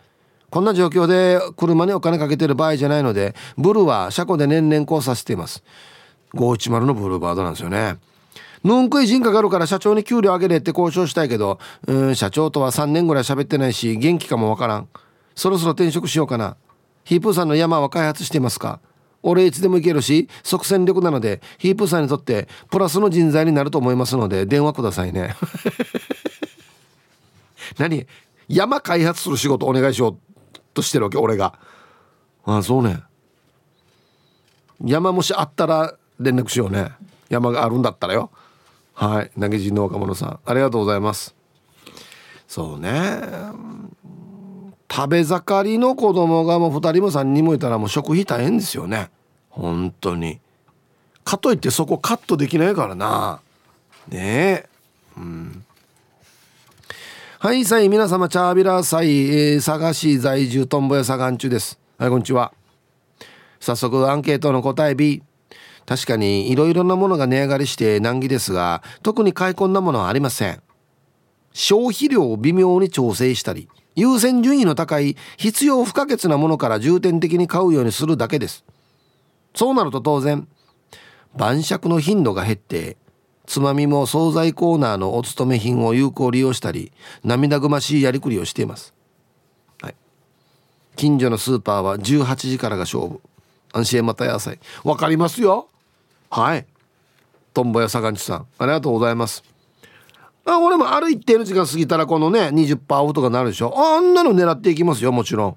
[0.50, 5.64] こんな状況で車にお金かけてる場合じゃないのでブルは車庫で年々こうさせています。
[6.34, 7.96] 510のブルーバードなんですよね。
[8.62, 14.88] ぬんくい人かかるから社長に給料上げれって交渉したいけどうん社長とは3年ぐらい喋ってないし元気かもわからん。
[15.34, 16.56] そろそろ転職しようかな。
[17.06, 18.80] ヒープーさんの山は開発していますか？
[19.22, 25.34] 俺いつでも行けるし即戦力なのでヒープーさんにとってプラスの人材になると思いますので電話くださいね。
[27.78, 28.06] 何？
[28.48, 30.18] 山開発する仕事お願いしよう
[30.74, 31.18] としてるわけ？
[31.18, 31.58] 俺が。
[32.44, 33.00] ああそうね。
[34.84, 36.92] 山もしあったら連絡しようね。
[37.28, 38.30] 山があるんだったらよ。
[38.94, 39.30] はい。
[39.40, 41.34] 投げ人の若者さんありがとうございます。
[42.46, 43.20] そうね。
[44.96, 49.10] 食べ盛りの子供がもう2人も3人もいたらもう食費大変ですよね。
[49.50, 50.40] 本当に。
[51.22, 53.42] かといってそこカットできないからな。
[54.08, 54.18] ね
[54.64, 54.68] え。
[55.18, 55.64] うん。
[57.38, 61.78] はいさい皆様チャービラーサイ、えー、佐賀市在住トンボ屋佐賀中です。
[61.98, 62.54] はいこんにちは。
[63.60, 65.22] 早速アンケートの答え B
[65.84, 70.62] 確かにいろいろなものが値上がりして難儀ですが特に買い込んだものはありません。
[71.52, 73.68] 消費量を微妙に調整したり。
[73.96, 78.64] 優先順位の高い必要不可欠なものから重点的に買うようにするだけです。
[79.54, 80.46] そうなると当然
[81.34, 82.96] 晩酌の頻度が減って
[83.46, 86.92] つまみも惣菜コーナーのお勤め品を有効利用したり
[87.24, 88.92] 涙ぐましいやりくりをしています、
[89.80, 89.94] はい、
[90.96, 93.20] 近所のスーパーは18時からが勝負。
[93.72, 95.68] 安心また野菜わかりますよ。
[96.30, 96.66] はい。
[97.52, 99.42] トンボ屋坂地さんありがとうございます。
[100.46, 103.74] あ俺もある一定の時間過ぎたらこのね20%オフとかなるでしょ。
[103.76, 105.56] あんなの狙っていきますよもちろん。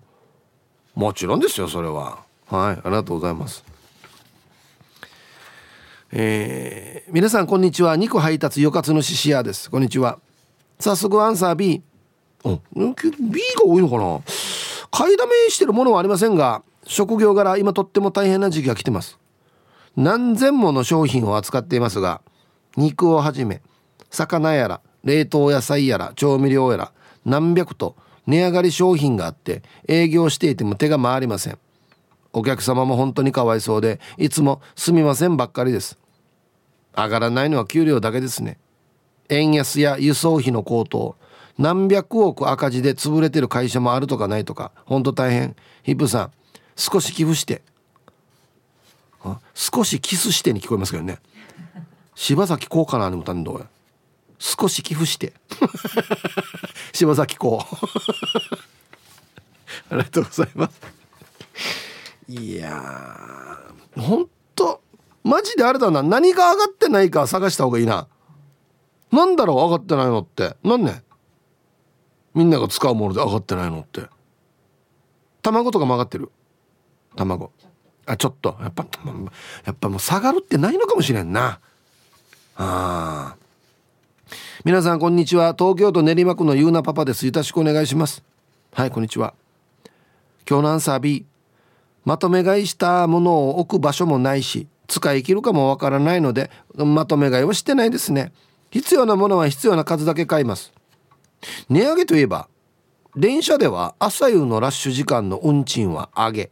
[0.95, 2.23] もちろんですよそれは。
[2.47, 3.63] はいありがとうございます。
[6.11, 7.95] えー、皆さんこんにちは。
[7.95, 9.69] 肉配達よかつのししやです。
[9.69, 10.17] こんにちは。
[10.79, 11.83] 早速アンサー B
[12.43, 12.91] お B
[13.57, 14.21] が多いのかな。
[14.89, 19.19] 買いだめしてるものはありませんが職業柄今とっても大変な時期が来てます。
[19.95, 22.21] 何千もの商品を扱っていますが
[22.75, 23.61] 肉をはじめ
[24.09, 26.91] 魚やら冷凍野菜やら調味料やら
[27.25, 27.95] 何百と
[28.27, 31.57] 値上がり商品があって営業していても手が回りません。
[32.31, 35.97] お客様も本当にかわいそうでいつもすみませんばっかりです。
[36.95, 38.59] 上がらないのは給料だけですね。
[39.29, 41.15] 円安や輸送費の高騰
[41.57, 45.55] 何百億赤字で潰れてる会社もあるとかないとか本当大変。
[45.83, 46.31] ヒップさん
[46.75, 47.61] 少し寄付して。
[49.53, 51.19] 少しキスしてに聞こえますけどね。
[52.15, 53.67] 柴咲コウかなにもたんどうや
[54.39, 55.33] 少し寄付して。
[56.93, 57.59] 柴咲コウ
[59.91, 60.81] ありがとうございます。
[62.27, 64.81] いやーほんと
[65.23, 66.01] マジであれだな。
[66.01, 68.07] 何が上がってないか探した方がいいな。
[69.11, 70.55] なんだろう上がってないのって。
[70.63, 71.03] なんね
[72.33, 74.07] みんなが使うもので上がってないのって。
[75.41, 76.31] 卵とかも上がってる。
[77.15, 77.51] 卵。
[78.05, 78.57] あちょっと。
[78.61, 78.87] やっぱ
[79.65, 81.59] やっぱもう下がるってないのかもしれんな。
[82.55, 83.35] あ
[84.63, 85.55] 皆さんこんにちは。
[85.57, 87.25] 東京都練馬区のゆうなパパです。
[87.25, 88.23] よろしくお願いします。
[88.73, 89.33] はいこんにちは。
[90.47, 91.25] 今日のアンサー B
[92.05, 98.31] まとめ買いしたものを置く場所もないし使い切るかもわからないのでまとめ買いはしてないですね。
[98.71, 100.71] 必要なものは必要な数だけ買います。
[101.69, 102.47] 値上げといえば
[103.15, 106.51] 電車では朝夕のラッシュ時間の運賃は上げ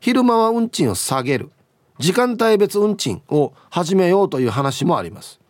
[0.00, 1.50] 昼間は運賃を下げる
[1.98, 5.41] 時間帯別運賃を始めようという話もあります。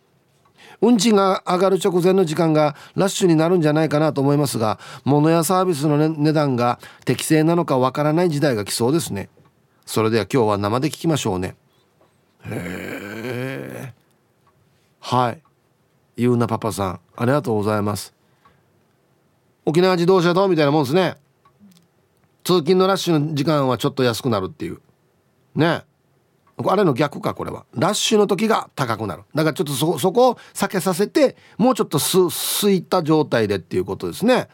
[0.83, 9.29] 運賃が上がる直前の時間がラッシュになるんじゃないかなと思いますが物やサービスの、ね、値段が適正なのかわからない時代が来そうですね。
[9.85, 11.55] それでは今日は生で聞きましょうね。
[12.45, 13.93] へえ
[14.99, 15.41] はい。
[16.17, 18.13] ゆうなパパさんありがとうございます。
[19.65, 21.15] 沖縄自動車道みたいなもんですね。
[22.43, 24.81] 通勤のラッシュの時間はちょっと安くなるっていう。
[25.55, 25.83] ね。
[26.55, 27.65] あれの逆かこれは。
[27.73, 29.23] ラッシュの時が高くなる。
[29.33, 34.47] だからちょっとそそこを避けさせてもうちょっとすすいた状態でっていうことですね。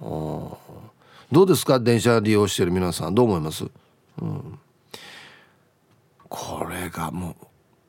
[0.00, 0.58] ど
[1.32, 1.80] うですか？
[1.80, 3.14] 電車利用してる皆さん。
[3.14, 3.64] どう思います、
[4.22, 4.58] うん、
[6.28, 7.34] これがも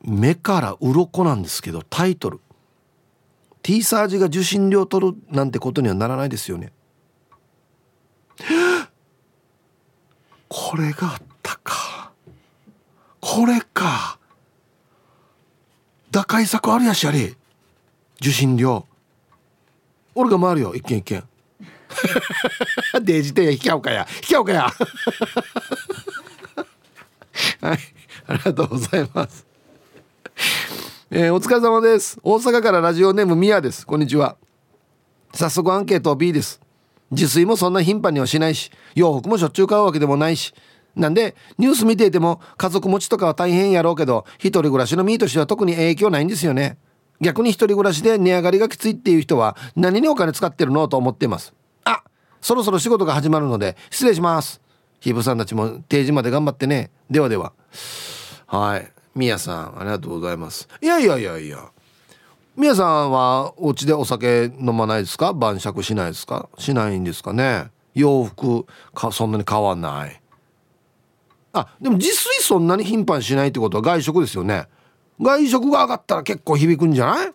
[0.04, 2.40] う目から鱗なんですけどタイトル。
[3.62, 6.72] T サージが受信料取るなんてことにはならないですよね。
[10.48, 11.77] これがあったか
[13.30, 14.18] これか。
[16.10, 17.36] 打開策あるやしやり
[18.22, 18.86] 受信料。
[20.14, 21.22] 俺が回るよ一軒一軒。
[23.02, 24.06] デジテや引き合うかや。
[24.16, 24.62] 引き合うかや。
[27.60, 27.78] はい。
[28.28, 29.44] ありがとうございます。
[31.10, 32.18] えー、お疲れ様です。
[32.22, 33.86] 大阪からラジオネームミヤです。
[33.86, 34.38] こんにちは。
[35.34, 36.62] 早速アンケート B です。
[37.10, 40.54] 自炊もそんな頻繁にはしないし洋服もしょっちゅう買うわけでもないし
[40.98, 46.76] なんでニュース見ていても家族持ちとかは大変やろうけど一人暮らしの身としては特に影響ないんですよね。
[47.20, 51.54] 逆に一人暮らしで値上がりがきついっていう人は何にお金使ってるのと思っています。
[51.84, 52.02] あ
[52.40, 54.60] そろそろ仕事が始まるので失礼します。
[55.00, 56.90] ヒブさんたちも定時まで頑張ってね。
[57.08, 57.52] ではでは。
[58.46, 58.92] はい。
[59.14, 60.68] みやさんありがとうございます。
[60.80, 61.70] いやいやいやいや。
[62.56, 65.32] みやさんはお家でお酒飲まないですか？
[65.32, 66.48] 晩酌しないですか？
[66.58, 67.66] しないんですかね？
[67.94, 70.20] 洋服かそんなに変わない。
[71.58, 74.66] あでも自炊そんなに頻繁しないってことは外食ですよね。
[75.20, 77.32] 外食が上がったら結構響くんじゃない？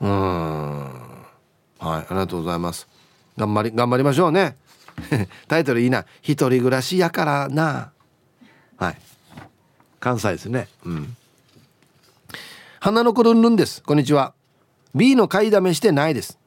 [0.00, 0.80] うん。
[0.80, 0.92] はい
[1.80, 2.86] ありがとうございます。
[3.36, 4.56] 頑張り頑張りましょうね。
[5.48, 6.04] タイトルいいな。
[6.22, 7.90] 一人暮らしやからな。
[8.76, 8.96] はい。
[10.00, 10.68] 関西ですね。
[10.84, 11.16] うん。
[12.80, 13.82] 花の子ルンルンです。
[13.82, 14.32] こんにちは。
[14.94, 16.38] B の買いだめしてないです。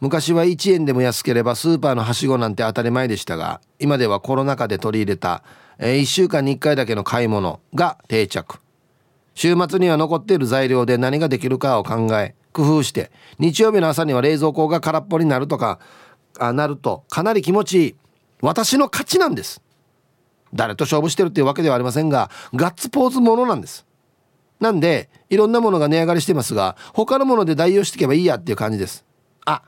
[0.00, 5.42] 昔は1円でも安ければスーパーのはしごなんて当たり前でしたが今ではコロナ禍で取り入れた、
[5.78, 8.58] えー、1週間に1回だけの買い物が定着。
[9.34, 13.10] 週末には残っている材料で何ができるかを考え工夫して
[13.40, 15.80] 日曜日の朝には冷蔵庫が空っぽになるとか
[16.38, 17.96] あなるとかなり気持ちいい。
[18.40, 19.62] 私の勝ちなんです。
[20.52, 23.86] 誰と勝負してるっていうわけではありませんがガッツポーズものなんです。
[24.60, 29.04] なんでいろんなものが値上がりしてますが他のもので代用していけばいいやっていう感じです。
[29.44, 29.62] あ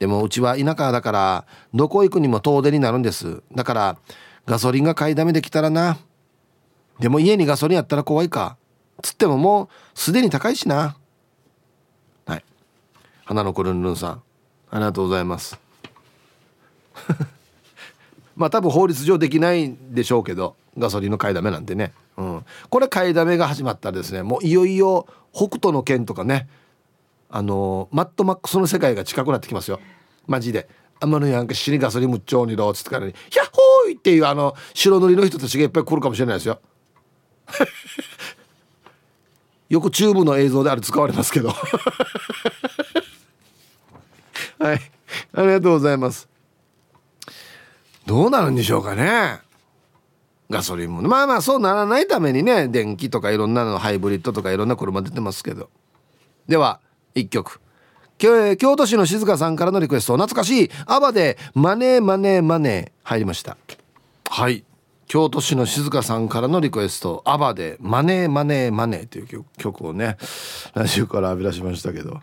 [0.00, 3.42] でもうちは田舎だからどこ行くにも遠出になるんです。
[3.54, 3.98] だから
[4.46, 5.98] ガソリンが買いだめできたらな。
[6.98, 8.56] でも家にガソリンあったら怖いか。
[9.02, 10.96] つってももうすでに高いしな。
[12.26, 12.44] はい。
[13.24, 14.22] 花の子ルンルンさん。
[14.70, 15.58] ありがとうございます。
[18.36, 26.48] まあ多分法律上できないんでしょうけどガソリンの買いだめなんてね、うん、これ買いだめが始まったらですねもういよいよ北斗の拳とかね
[27.30, 29.80] あのマットマックスの世界が近くなってきますよ。
[30.26, 30.68] マジで
[31.00, 36.60] 「あんまのやんか死にガソリンむっちょうにろ」っつってからに「ヒャッホーイ!」っていうあの白塗りの人たちがいっぱい来るかもしれないですよ。
[39.68, 41.54] よくチューブの映像であれ使われますけど。
[44.58, 44.80] はい。
[45.34, 46.28] ありがとうございます。
[48.06, 49.40] どうなるんでしょうかね。
[50.50, 51.02] ガソリンも。
[51.02, 55.70] まあまあそうならないためにね電気とかいろんなのハイブリッドとかいろんな車出てますけど。
[56.46, 56.80] では
[57.14, 57.60] 1曲。
[58.18, 60.16] 京都市の静香さんからのリクエスト。
[60.16, 60.70] 懐かしい。
[60.86, 63.56] アバでマネーマネーマネー入りました。
[64.34, 64.64] はい。
[65.08, 70.16] 京都市の静香さんからのリクエストアバでマネーマネーマネーという曲をね
[70.72, 72.18] 来週から浴び出しましたけど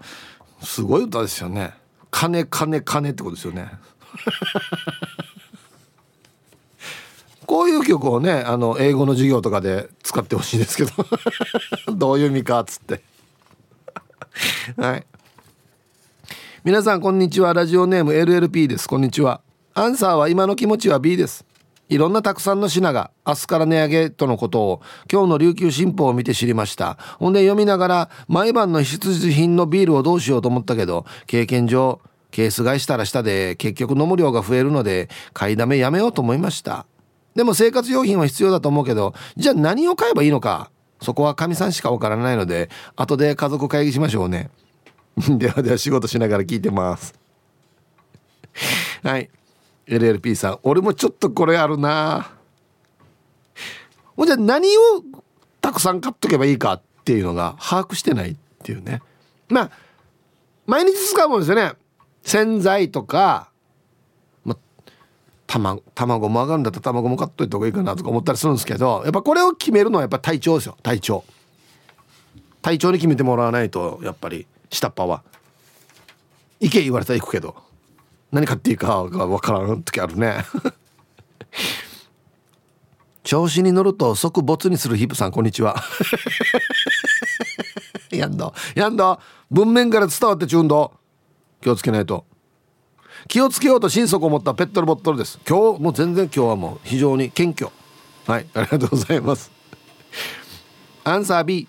[0.63, 1.75] すごい歌ですよね。
[2.09, 3.69] 金金金ってことですよね。
[7.45, 10.91] こういう曲をねあの英語の授業とかで使ってほしいですけど
[11.93, 13.03] どういう意味かっつって。
[14.81, 15.05] はい。
[16.63, 17.53] 皆さんこんにちは。
[17.53, 18.89] ラジオネーム LLP です。
[18.89, 19.41] こんにちは。
[19.75, 21.45] アンサーは今の気持ちは B です。
[21.89, 24.81] いろんなたくさんの品が明日から値上げとのことを
[25.11, 26.97] 今日の琉球新報を見て知りました。
[27.17, 36.85] ほんで読みながら毎晩の必需品のビールをどうしようと思ったけど経験上ケース買いしたら下で結局飲む量が増えるので買いだめやめようと思いました。
[37.35, 40.71] でも生活用品は必要だと思うけどじゃあ何を買えばいいのか
[41.01, 44.51] そこはかみさんしかわからないので後で家族会議しましょうね。
[45.27, 47.15] ではでは仕事しながら聞いてます。
[49.01, 49.29] はい。
[49.89, 52.31] LLP さん俺もちょっとこれあるな。
[54.15, 54.81] もうじゃあ何を
[55.61, 59.01] たくさん買っとけばいいかっていうのが把握してないっていうね。
[59.47, 59.71] まあ
[60.67, 61.73] 毎日使うもんですよね。
[62.23, 63.49] 洗剤とか
[65.47, 70.77] 卵卵も上がるんだったら卵も買っといた方がいいかなとか思ったりするんですけどやっぱこれを決めるのはやっぱ体調ですよ。
[70.83, 71.25] 体調。
[72.61, 75.23] 体調に決めてもらわないとやっぱり下っ端は。
[76.59, 77.55] 行け言われたら行くけど。
[78.31, 80.45] 何買っていいかが分からん時あるね。
[83.23, 85.75] 調子に乗ると即没にするヒップさんこんにちは。
[88.11, 89.19] やんだやんだ
[89.51, 90.89] 文面から伝わってちゅうんだ
[91.61, 92.25] 気をつけないと。
[93.27, 95.39] 気をつけようと心底思ったペットボトルです。
[95.47, 97.71] 今日もう全然今日はもう非常に謙虚。
[98.27, 99.51] はいありがとうございます。
[101.03, 101.67] アンサー B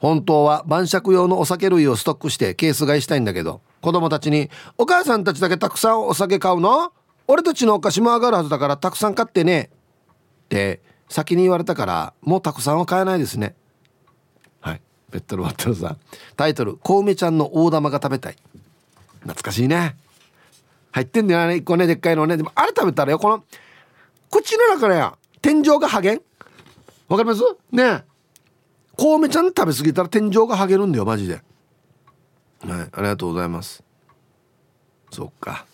[0.00, 6.92] 本当は晩酌用のお酒類をストックしてケース買いしたいんだけど子供たちに「お母さんたちだけたくさんお酒買うの?」
[7.26, 9.70] 俺たちのお菓子も上がるはずだからたくさん買ってね。
[10.46, 10.80] って
[11.10, 13.54] 先に言われたからもうたくさんは買えないですね。
[14.60, 14.80] はい。
[15.10, 15.98] ペットルワットルさん。
[16.36, 18.36] タイトル「コウメちゃんの大玉が食べたい」
[19.20, 19.96] 懐かしいね。
[20.92, 22.36] 入ってんだよね一個ねでっかいのね。
[22.38, 23.44] でもあれ食べたらよこの
[24.30, 25.10] 口の中ね
[25.42, 26.22] 天井がハゲん
[27.08, 27.42] わかります？
[27.72, 28.04] ねえ。
[28.98, 31.34] コウメちゃん食べ過ぎたら天井がハゲるんだよマジで。
[31.34, 31.44] はい
[32.92, 33.84] ありがとうございます。
[35.12, 35.64] そっか。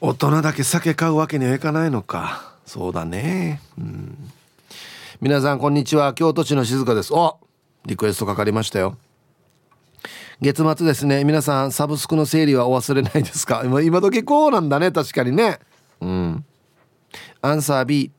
[0.00, 2.56] 大人だけ酒買うわけにはいかないのか。
[2.66, 3.60] そうだね。
[3.78, 4.32] うん。
[5.20, 6.14] 皆さんこんにちは。
[6.14, 7.14] 京都市の静香です。
[7.14, 7.38] お
[7.86, 8.98] リクエストかかりましたよ。
[10.40, 11.22] 月末ですね。
[11.22, 13.62] 皆さんサブスクの整理はお忘れないですか？
[13.64, 14.90] 今今時こうなんだね。
[14.90, 15.60] 確かにね。
[16.00, 16.44] うん。
[17.40, 18.10] アンサー B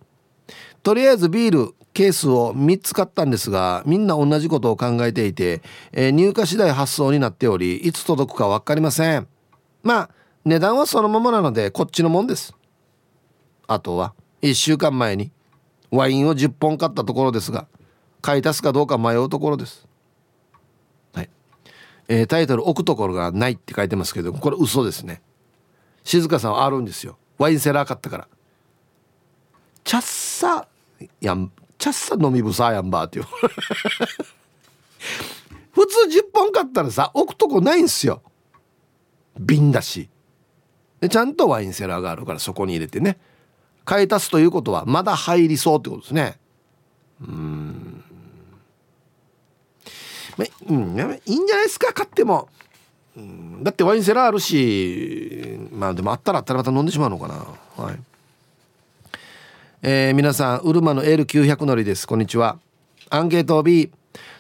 [0.82, 9.28] とりあえずビールケースを3つ買ったんですがみんな同じことを考えていて、えー、入荷次第発送になっておりいつ届くか分かりません。
[9.84, 10.10] まあ
[10.46, 12.54] 値段はそのままなのでこっちのもんです。
[13.68, 15.32] あとは1週間前に
[15.92, 17.68] ワインを10本買ったところですが
[18.22, 19.88] 買い足すかどうか迷うところです。
[21.14, 21.30] はい。
[22.08, 25.22] えー、タイトル置くところがないって書いてますけどこれ嘘ですね。
[26.04, 27.18] 静香さんはあるんですよ。
[27.38, 28.28] ワインセラー買ったから。
[29.84, 30.68] チャッサ
[31.22, 31.52] やん。
[31.84, 33.26] チャッサ飲みぶさやんばっていう。
[35.74, 38.22] 普通10本買ったらさ置くとこないんすよ。
[39.38, 40.08] 瓶だし。
[41.02, 43.20] でちゃんとワインセラーがあるからそこに入れてね。
[43.84, 46.40] 買い足すということはまだ入りそうってことですね。
[47.20, 48.02] うん。
[50.38, 50.78] まうん、
[51.26, 52.48] いいんじゃないですか買っても、
[53.18, 57.46] うん、だってワインセラーあるしまあでもあったらあったらまた飲んでしまうのかな。
[57.76, 58.00] はい。
[59.86, 62.08] えー、皆さんウルマの L900 乗りです。
[62.08, 62.58] こんにちは。
[63.10, 63.92] アンケート B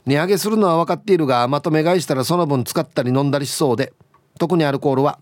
[0.05, 3.91] 値上げするのは分かっているがまとめ買いしたらその分使ったり飲んだりしそうで。
[4.39, 5.19] 特にアルコールは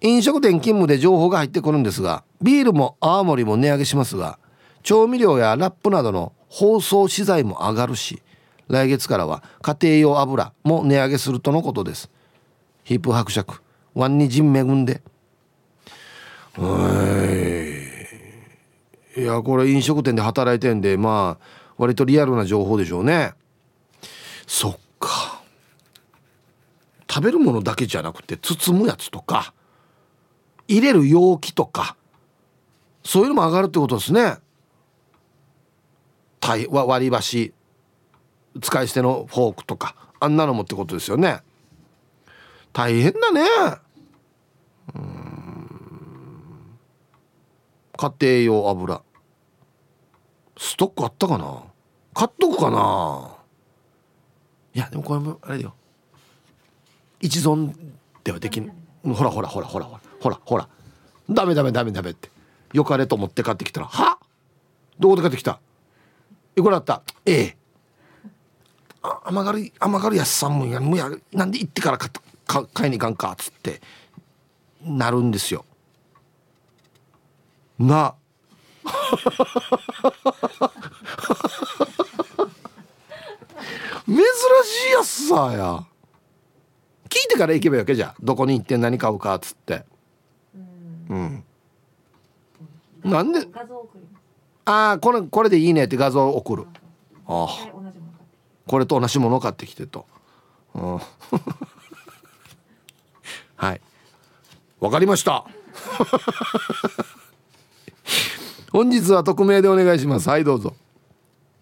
[0.00, 4.38] 飲食店勤務で情報が入ってくるんですがビールも泡盛も値上げしますが
[4.82, 8.22] 調味料やラップなどの包装資材も上がるし
[8.68, 12.10] 来月からは家庭用油も値上げするとのことです。
[12.82, 15.02] ヒップ伯爵ワンに人恵んで。
[19.16, 21.44] いやこれ飲食店で働いてんでまあ
[21.76, 23.32] 割とリアルな情報でしょうね。
[24.46, 25.42] そっか。
[27.08, 29.54] 食べるものだけじゃなくて包むやつとか
[30.66, 31.96] 入れる容器とか
[33.04, 34.36] そういうのも上がるってことですね。
[36.40, 37.54] 割り箸
[38.60, 41.40] 使い捨てのフォークとかあんなのもってことですよね。
[42.72, 43.42] 大変だね。
[44.94, 45.23] うん。
[47.96, 49.02] 家庭用油。
[50.56, 51.64] ストックあったかな？
[52.14, 53.36] 買っとくかな？
[54.74, 55.74] いやでもこれもあれだよ。
[57.20, 57.72] 一存
[58.22, 58.72] ではできん。
[59.04, 60.40] ほらほらほらほらほらほら。
[60.44, 60.68] ほら
[61.30, 62.30] ダメダメダメダメって。
[62.72, 63.86] よかれと思って買ってきたら。
[63.86, 64.18] は？
[64.98, 65.60] どこで買ってきた？
[66.56, 67.02] いくらだった？
[67.26, 67.56] ええ。
[69.24, 72.10] 甘がり甘がりやすさんもやもやなんで行ってから買
[72.46, 73.80] か買いに行かんかっつって。
[74.82, 75.64] なるんですよ。
[77.78, 78.14] な。
[84.06, 84.20] 珍し
[84.88, 85.84] いやつさや。
[87.08, 89.84] 聞いてから行けばよけじゃどこに行って何買うかっつって。
[91.08, 91.44] うん、
[93.04, 93.46] なんで？
[94.66, 96.66] ああこれこれでいいねって画像送る。
[97.26, 97.48] ああ
[98.66, 100.06] これと同じもの買ってきてと、
[100.74, 100.98] うん、
[103.56, 103.80] はい。
[104.80, 105.44] わかりました
[108.74, 110.28] 本日は匿名でお願いします。
[110.28, 110.74] はいどうぞ。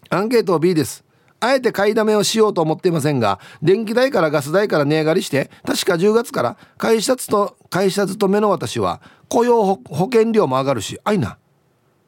[0.09, 1.05] アンケート B です。
[1.39, 8.99] あえて買いだめをしようと思っていませんが電気代からガス代から値上がりして確か10月から会社と会社勤めの私は
[9.29, 9.79] 雇用保
[10.11, 11.37] 険料も上がるしあいな。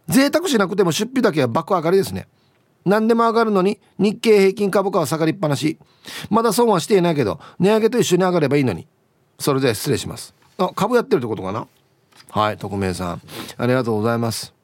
[0.07, 2.27] 贅沢しなくても出費だけは爆上がりですね。
[2.83, 5.77] 何でも上がるのに日経平均株価は下がりっぱなし。
[6.31, 8.87] まだ損はしていないけど値上げと一緒に上がればいいのに。
[9.37, 10.33] それで失礼します。
[10.57, 11.67] あ株やってるってことかな？
[12.31, 13.21] はい匿名さん。
[13.55, 14.54] ありがとうございます。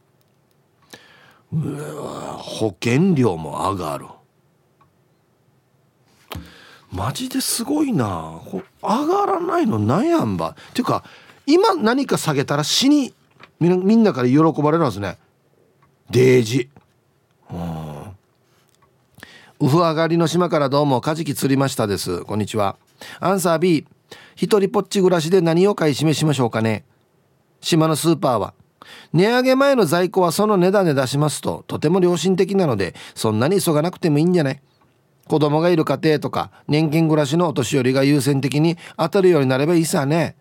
[1.52, 4.06] 保険料も上がる。
[6.92, 8.42] マジですごいな。
[8.82, 10.52] 上がらないのなんやんば。
[10.52, 11.04] っていうか
[11.46, 13.14] 今何か下げたら死に
[13.60, 15.18] みんなから喜ばれるんですね。
[16.10, 16.70] デージ。
[17.52, 18.02] うん。
[19.60, 22.24] ウフ上がりの島からどうもカジキ釣りましたです。
[22.24, 22.78] こんにちは。
[23.20, 23.86] アンサー B
[24.36, 26.84] 一人ぽっち暮らしで何を買い占めしましょうかね。
[27.62, 28.54] 島のスーパーは
[29.14, 34.62] 値上げ前の在庫はその値段で出しますととても良心的なのでそんなに急がなくてもいいんじゃない？
[35.28, 40.36] 子供がいる家庭とか年金暮らしのお年寄りが優先的に当たるようになればいいさね。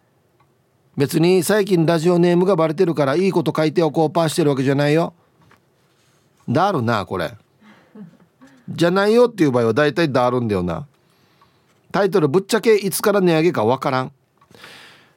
[0.97, 5.15] 別に最近ラジオネームがバレてるからいいこと書いておこうパーしてるわけじゃないよ。
[6.49, 7.33] だるなこれ。
[8.69, 10.87] じゃないよっていう場合は大体だるんだよな。
[11.93, 14.13] タイトルぶっちゃけいつから値上げかわからん。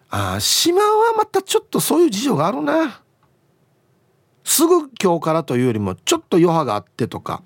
[0.10, 3.02] ああ島はまたちょっとそういう事情があるな。
[4.44, 7.44] すぐ今日からというよりもちょっと余波があってとか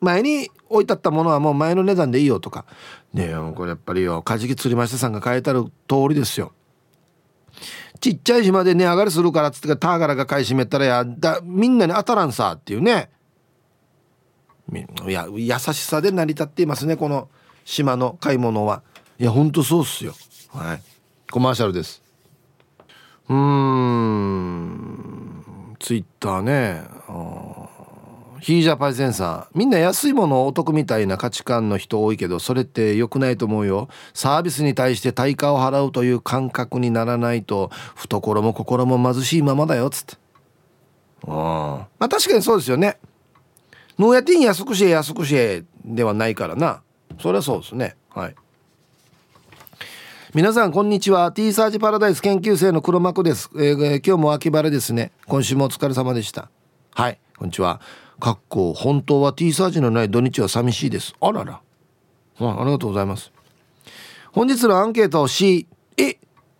[0.00, 2.64] 前に置いてあったものはもう前の値段でいいよとか。
[3.12, 6.52] ねえこれやっぱりよカジキ釣りましたさんが書いてある通りですよ。
[8.00, 13.10] ちっちゃい島で値上がりするからっつってターガラが買い占めたらやだみんなに当たらんさっていうね。
[14.72, 17.30] いや優しさで成り立っていますねこの
[17.64, 18.82] 島の買い物は。
[19.18, 20.14] いやほんとそうっすよ。
[20.50, 20.82] はい。
[21.30, 22.02] コマーシャルです。
[23.28, 24.78] うーん。
[25.78, 26.82] ツイッターね。
[28.40, 33.88] ヒージャパイセンサーみんな安いものをお得みたいな価値観の人多いけどそれって良くないと思うよ。
[34.14, 40.16] サービスに対して対価を払うという感覚にならないと懐も心も貧しいままだよっつって。
[41.26, 42.98] うんまあ確かにそうですよね。
[43.98, 46.82] ノーヤティン安くしえ安くしえではないからな。
[47.20, 47.96] それはそうですね。
[48.10, 48.34] はい。
[50.34, 51.32] 皆さんこんにちは。
[51.32, 55.10] T サージパラダイス研究生の黒幕です、えー、今日も秋晴れですね。
[55.26, 56.50] 今週もお疲れ様でした。
[56.94, 57.80] はいこんにちは。
[58.20, 61.14] かっこ本当は T サージのない土日は寂しいです。
[61.18, 61.62] あらら、
[62.40, 63.32] うん、ありがとうございます。
[64.32, 65.66] 本日のアンケートを C
[65.96, 66.18] え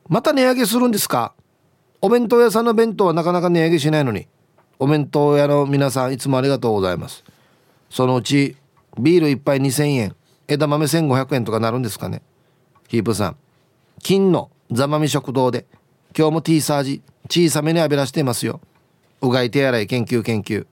[0.08, 1.34] また値上げするんですか？
[2.00, 4.28] お弁当屋さんの弁当はなかなか値上げしないのに。
[4.78, 7.22] お弁当屋の皆さんいつもありがとうございます。
[7.90, 8.56] そのうち
[8.98, 10.16] ビール1杯2000円
[10.46, 12.22] 枝豆1500円とかなるんですかね。
[12.88, 13.36] ヒープさん。
[14.02, 15.66] 金の座まみ食堂で
[16.16, 18.60] 今日も T サージ小さめに浴びらしていますよ。
[19.20, 20.66] うがい手洗い研究研究。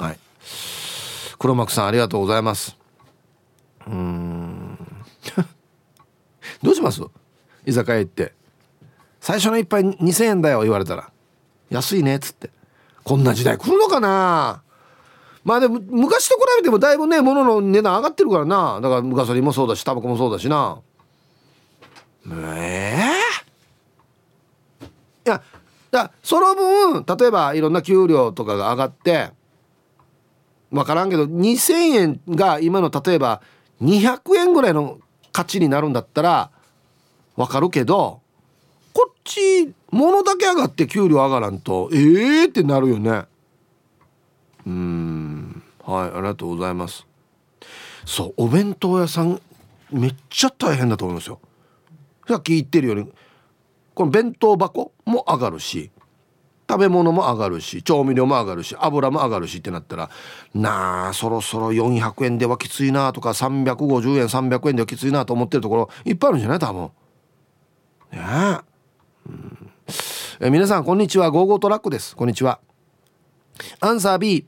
[0.00, 0.18] はい。
[1.38, 2.76] 黒幕さんありがとうございます。
[3.86, 4.78] うん。
[6.62, 7.02] どうします？
[7.66, 8.32] 居酒屋行って。
[9.20, 11.10] 最初の一杯2,000円だよ言われたら。
[11.70, 12.50] 安いねっつって。
[13.04, 14.62] こんな時代来るのかな？
[15.44, 18.80] まあでも昔と比べてもだいぶね物の値段上がってるからな。
[18.80, 20.78] だからガソリンもそうだしタバコもそうだしな。
[22.26, 22.96] え
[24.80, 24.90] えー、い
[25.24, 25.42] や
[25.90, 29.30] だその分例えばいろんな給料とかが上がって
[30.70, 33.42] 分からんけど2,000円が今の例えば
[33.82, 34.98] 200円ぐらいの
[35.32, 36.50] 価値になるんだったら
[37.36, 38.20] 分かるけど
[38.92, 43.24] こっち物だけ上がって給料上がらんとええー、ってなるよね。
[44.66, 45.62] うん。
[45.84, 47.06] はいありがとうございます。
[48.04, 49.40] そうお弁当屋さん
[49.90, 51.40] めっちゃ大変だと思いますよ。
[52.32, 53.12] さっき言ってるように
[53.94, 55.90] この弁当箱も上がるし
[56.68, 60.10] 食べ物も上がるし調味料も上がるし油も上がるしってなったら
[60.54, 66.58] なあそろそろ400円ではきついなとか350円300円ではきついなと思ってるところいっぱいあるんじゃない？
[66.58, 66.84] 多分。
[66.84, 66.90] ね
[68.12, 68.58] え、
[69.28, 69.70] うん、
[70.40, 71.30] え皆さんこんにちは。
[71.30, 72.16] ゴーゴートラックです。
[72.16, 72.60] こんにちは。
[73.80, 74.46] アンサー B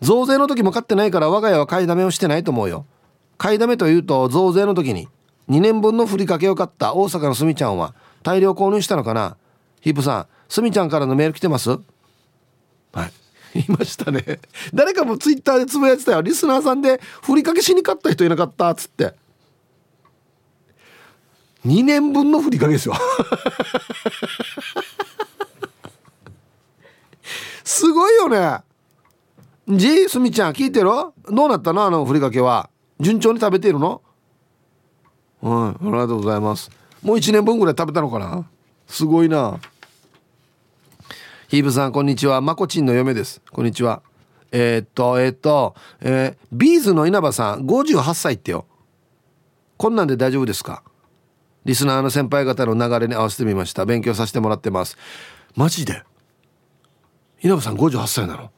[0.00, 2.86] 増税の時も買ってないから我が家は買いだめをしてないと思うよ。
[3.36, 5.08] 買いだめというと増税の時に
[5.48, 9.36] 2年分のふりかけを買った大阪のすみちゃんは大量購入したのかな？
[9.80, 11.70] ヒップさんすみちゃんからのメール来てます？
[11.70, 11.78] は
[13.06, 13.60] い。
[13.60, 14.40] いましたね。
[14.74, 16.20] 誰かもツイッターでつぶやいてたよ。
[16.20, 19.14] リスナーさんでふりかけしに買った人いなかったっつって。
[21.64, 22.94] 2年分のふりかけですよ。
[27.64, 28.58] すごいよね。
[29.68, 30.90] じいすみちゃん聞いてる？
[30.90, 31.12] ど
[31.46, 31.84] うなったの？
[31.84, 32.68] あのふりかけは。
[33.00, 34.02] 順調に食べているの？
[35.40, 36.70] はいありがとうございます。
[37.02, 38.48] もう1年分ぐらい食べたのかな？
[38.86, 39.60] すごいな。
[41.48, 42.40] ヒーブさんこんにちは。
[42.40, 43.40] まこちんの嫁です。
[43.52, 44.02] こんにちは。
[44.50, 48.66] えー、っとえー、っとえー、ビーズの稲葉さん58歳ってよ。
[49.76, 50.82] こんなんで大丈夫ですか？
[51.64, 53.84] リスナーの先輩方の流れに合わせてみました。
[53.84, 54.96] 勉強させてもらってます。
[55.54, 56.02] マジで？
[57.42, 58.50] 稲葉さん58歳なの？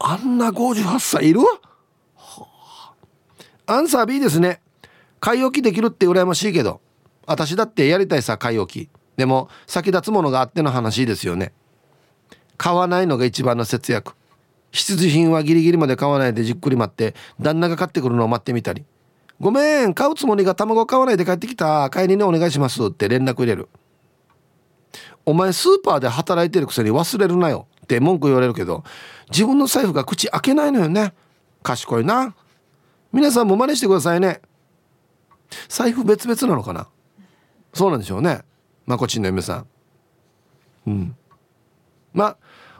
[0.00, 1.60] あんな58歳いる、は
[2.16, 2.94] あ、
[3.66, 4.60] アンサー B ですね。
[5.22, 6.80] 買い置きできるって羨ましいけど
[7.26, 8.90] 私だってやりたいさ買い置き。
[9.16, 11.52] でも先立つものがあっての話ですよね。
[12.56, 14.16] 買わないのが一番の節約。
[14.72, 18.84] 必需品はギリギリまで買わないでじっくり待って旦那が買ってくるのを待ってみたり
[19.38, 21.88] 「ごめん買うつもりが卵買わないで帰ってきた。
[21.90, 23.68] 帰りにお願いします」って連絡入れる。
[25.24, 27.68] お前スーパーで働いてるくせに忘れるなよ。
[27.84, 28.82] って文句言われるけど
[29.30, 31.14] 自分の財布が口開けないのよね。
[31.62, 32.34] 賢いな。
[33.12, 34.40] 皆さんも真似してくださいね。
[35.68, 36.88] 財布別々なのかな？
[37.74, 38.42] そうなんでしょうね。
[38.86, 39.66] まこちんの嫁さん。
[40.86, 41.16] うん。
[42.12, 42.36] まあ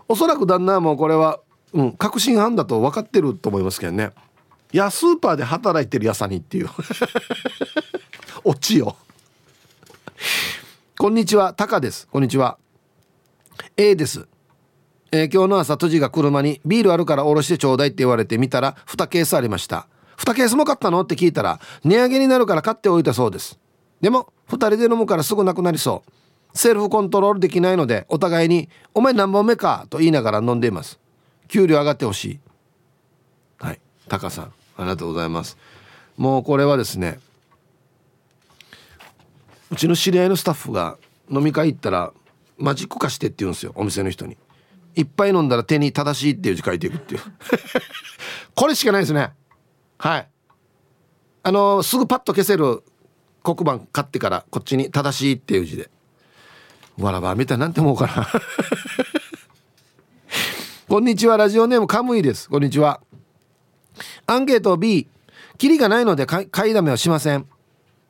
[0.09, 1.41] おそらく旦那はもうこれは、
[1.73, 4.11] うん、確信犯だと分かってると思いますけどね。
[4.73, 6.69] いやスーパーで働いてるやさにっていう。
[8.45, 8.97] オチよ。
[10.99, 11.53] こんにちは。
[11.55, 12.09] タカです。
[12.09, 12.59] こんにちは。
[13.77, 14.27] A です。
[15.11, 19.87] えー、今日の朝、辻が車にビールあるからおろしてちょうだいって言われて見たら2ケースありました。
[20.25, 21.03] 2ケースも買ったの？
[21.03, 23.59] って聞いたら値上げになるから買っておいたそうです。
[24.01, 26.57] でも2人で飲むからすぐなくなりそう。
[26.57, 31.01] セルフコントロールできないのでお互いに「お前何本目か?」と言いながら飲んでいます。
[31.49, 32.41] 給料上がってほしい。
[33.59, 33.81] はい。
[34.09, 34.45] タカさん、
[34.77, 35.57] ありがとうございます。
[36.17, 37.19] もうこれはですね、
[39.71, 40.99] うちの知り合いのスタッフが
[41.31, 42.13] 飲み会行ったら
[42.59, 44.37] マジック化してって言うんですよ、お店の人に。
[44.95, 47.21] いっぱい飲んだら手に正しいっていう字書いていくっていう
[48.55, 49.33] これしかないですね
[50.03, 50.29] はい。
[51.45, 52.83] あのすぐパッと消せる
[53.45, 55.91] 黒板買ってからこっちに正しいっていう字で。
[56.99, 58.27] わらばみたいなんて思うかな。
[60.89, 62.51] こんにちはラジオネームカムイです。
[62.51, 63.01] こんにちは。
[64.27, 65.07] アンケート B
[65.57, 67.47] キリがないので買いだめはしません。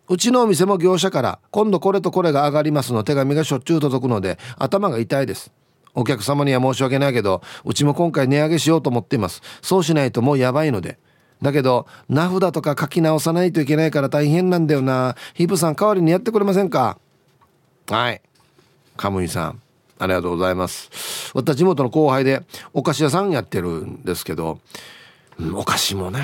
[0.09, 5.53] うちのお店も業者から今度これとこれが上がりますの手紙がしょっちゅう届くので頭が痛いです。
[5.95, 9.43] お客様には申し訳ないけどうちも今回値上げしようと思っています。
[9.61, 10.99] そうしないともうやばいので。
[11.43, 15.17] だけど名札とか書き直さないといけないから大変なんだよな。
[15.35, 16.99] ヒープさん代わりにやってくれませんか？
[17.89, 18.23] はい。
[18.97, 19.61] カムイさん。
[19.99, 21.33] ありがとうございます。
[21.35, 24.61] 私地元の後輩でお菓子屋さんやってるんですけど、
[25.39, 26.21] うん、お菓子もね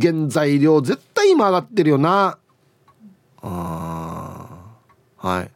[0.00, 2.38] 原材料絶対今上がってるよな。
[3.42, 4.46] あ
[5.16, 5.50] はい。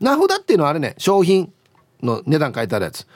[0.00, 1.52] 名札っていうのはあれね商品
[2.02, 3.06] の値段書いてあるやつ。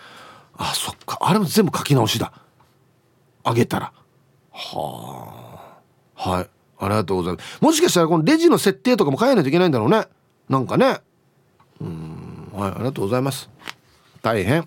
[0.57, 1.19] あそっか。
[1.21, 2.33] あれも全部書き直しだ。
[3.45, 3.93] あげたら。
[4.53, 5.81] は
[6.17, 6.31] あ。
[6.31, 6.49] はい。
[6.79, 7.63] ありがとうございます。
[7.63, 10.07] もしかしたらこのレジの設定とかも変えないといけないんだろうね。
[10.49, 11.01] なんかね。
[11.81, 12.49] うん。
[12.53, 12.71] はい。
[12.71, 13.49] ありがとうございます。
[14.23, 14.67] 大変。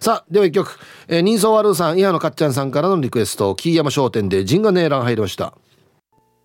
[0.00, 5.52] さあでは一曲、えー、人相悪さん伊波のかっちゃんさんからのリクエスト木山商店でジンガネーラン入りました。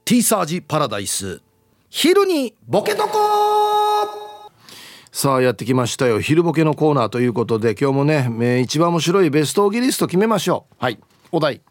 [0.05, 1.41] ティーサージパラダイス。
[1.89, 3.09] 昼にボケとこ
[5.11, 6.19] さあやってきましたよ。
[6.19, 10.75] 昼ボケのコーナーということで今日もね、えー、一番面白いベストオギリスト決めましょう。
[10.83, 10.99] はい。
[11.31, 11.61] お題。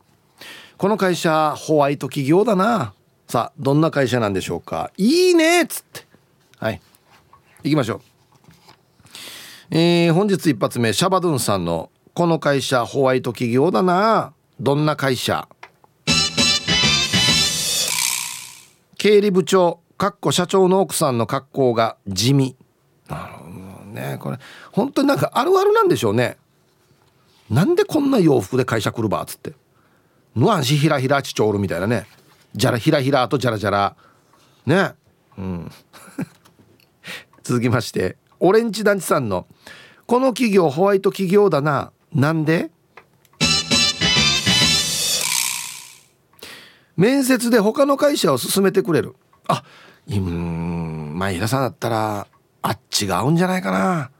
[0.83, 2.93] この会社ホワイト企業だな。
[3.29, 4.91] さあどんな会社なんでしょうか。
[4.97, 6.05] いいねっつって。
[6.59, 6.81] はい。
[7.63, 8.01] 行きましょう。
[9.71, 14.33] えー、本日一発目シャバドゥンさんの「この会社ホワイト企業だな。
[14.59, 15.47] どんな会社?」
[18.99, 22.57] 経理部長かっこ社長の奥さんの格好が地味。
[23.09, 23.51] なるほど
[23.85, 24.19] ね。
[24.19, 24.39] これ
[24.73, 26.39] 本当になんかあるあるなんでしょうね。
[27.49, 29.53] なんでこんな洋服で会社来るばっつって。
[30.35, 32.07] ヌアンシヒラヒラチチョールみたいなね。
[32.55, 33.97] じゃらひらひらとじゃらじゃら。
[34.67, 34.95] ね。
[35.37, 35.71] うん。
[37.43, 39.47] 続きましてオレンジ団地さんの
[40.07, 41.93] 「この企業ホワイト企業だな。
[42.15, 42.71] なんで?」
[46.97, 49.17] 面接で他の会社を勧めてくれる。
[49.49, 49.65] あ
[50.09, 52.27] うん前平さんだったら
[52.63, 54.11] あっちが合うんじゃないかな。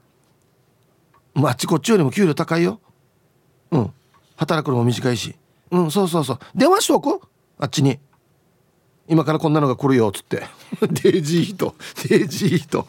[1.33, 2.79] まああっちこっちよりも給料高いよ。
[3.71, 3.93] うん。
[4.35, 5.35] 働くのも短いし。
[5.73, 6.39] うんそうそうそう。
[6.53, 7.19] 電話しとく？
[7.57, 7.99] あっちに。
[9.07, 10.43] 今からこんなのが来るよっつって。
[11.03, 11.75] デイジート。
[12.07, 12.87] デイジート。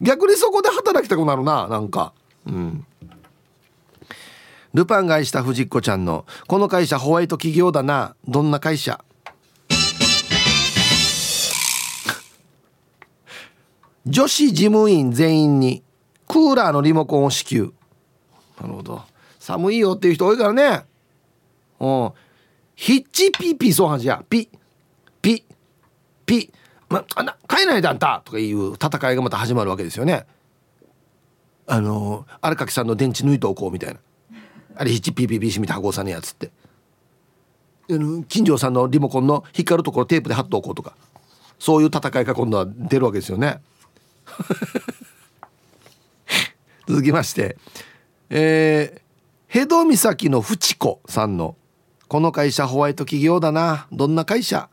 [0.00, 2.12] 逆にそこで働きたくなるななんか。
[2.46, 2.86] うん。
[4.72, 8.14] ルパンが愛した藤子ちゃんの「この会社ホワイト企業だな。
[8.26, 9.04] どんな会社?
[14.06, 15.82] 」女子事務員全員に
[16.28, 17.74] クーラーのリモコンを支給。
[18.60, 19.02] なるほど。
[19.40, 20.91] 寒いよっていう人多いからね。
[21.82, 22.12] うん。
[22.76, 24.24] ヒッチピーピーそうはじや。
[24.30, 24.48] ピ
[25.20, 25.44] ピ
[26.24, 26.50] ピ。
[26.88, 30.26] まあな帰らないであんたとかいう戦いがまた始まるわけですよね。
[31.66, 34.00] あの荒垣さんの電池抜いておこうみたいな。
[34.76, 36.50] あれヒッチピーピーピーしみた箱さんのやつって。
[37.88, 40.94] 金城さんのリモコンの光るところテープで貼っておこうとか。
[41.58, 43.60] そういう戦いが今度は出るわけですよね。
[46.86, 47.56] 続きまして。
[48.30, 49.00] えー、
[49.48, 51.56] ヘド岬のフチコさんの
[52.12, 53.86] 「この会社ホワイト企業だな。
[53.90, 54.68] どんな会社?」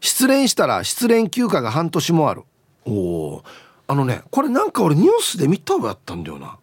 [0.00, 2.44] 失恋したら失恋休暇が半年もある。
[2.84, 3.44] おお
[3.88, 6.56] あのねこれなんか俺ニュースで見たわやったんだよな。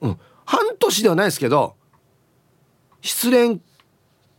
[0.00, 0.20] うん。
[0.44, 1.74] 半年ではないですけど
[3.00, 3.60] 失恋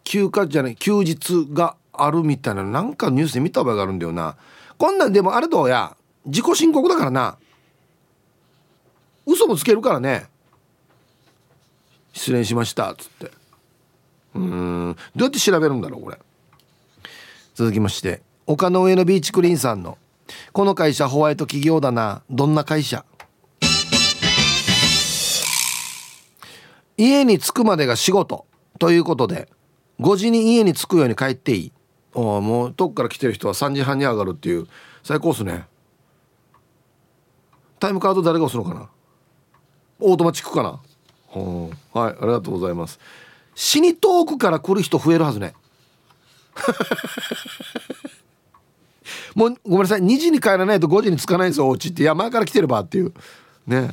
[0.05, 4.37] 休暇じゃない休日があるみたいななんかニュースで見た覚えがあるんだよな。
[4.77, 7.37] こんなんでもあれどうや自己申告だからな。
[9.25, 10.31] 嘘もつけるからね。
[12.13, 12.91] 失恋しました。
[12.91, 13.31] っつって。
[14.35, 14.95] うん。
[15.15, 16.17] どうやって調べるんだろうこれ。
[17.55, 18.21] 続きまして。
[18.47, 19.97] 丘の上のビーチクリーンさんの
[20.53, 22.21] 「この会社ホワイト企業だな。
[22.29, 23.05] どんな会社?」
[26.97, 28.45] 家に着くまでが仕事。
[28.79, 29.49] ということで。
[29.99, 31.71] 5時に家に着くように帰っていい。
[32.15, 34.67] ああもう遠くから来てる人は3時半に上がるっていう。
[35.03, 35.67] 最高っすね。
[37.79, 38.89] タイムカード誰が押すのかな？
[39.99, 40.79] オートマチックかな？
[41.39, 41.69] は
[42.11, 42.99] いありがとうございます。
[43.55, 45.53] 死に遠くから来る人増えるはずね。
[49.35, 50.01] もうごめんなさい。
[50.01, 52.03] 2時に帰らないと5時に着かないんですよお家って。
[52.03, 53.13] 山から来てればっていう。
[53.67, 53.91] ね。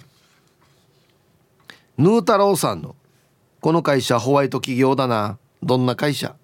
[1.96, 2.94] ヌー太郎さんの
[3.60, 5.38] 「この会社ホワイト企業だな。
[5.62, 6.34] どんな会社?」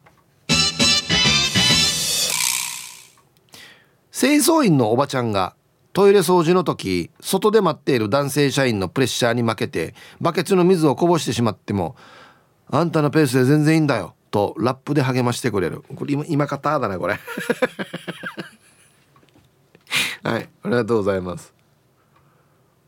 [4.13, 5.56] 清掃員のおばちゃんが
[5.97, 11.97] トイレ掃除の時外で待っている男性社員のプレッシャーに負けてバケツの水をこぼしてしまっても
[12.69, 15.81] 「あんたのペースで全然いいんだよ」とラップで励ましてくれる。
[15.95, 17.19] これ今今方だなこれ。
[20.23, 21.55] はいありがとうございます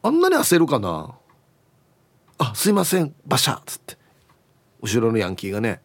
[0.02, 1.14] あんなに焦るかな
[2.36, 3.96] あすいませんバシャっつって。
[4.82, 5.80] 後ろのヤンキーがね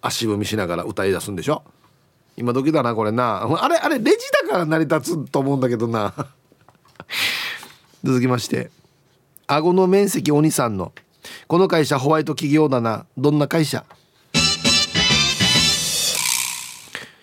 [0.00, 1.62] 足踏みしながら歌い出すんでしょ。
[2.38, 3.46] 今時だなこれな。
[3.60, 6.14] あれあれレジだから成り立つと思うんだけどな。
[8.04, 8.70] 続きまして
[9.46, 10.92] 顎の面積お兄さんの
[11.46, 13.84] この会社ホワイト企業だなどんな会社？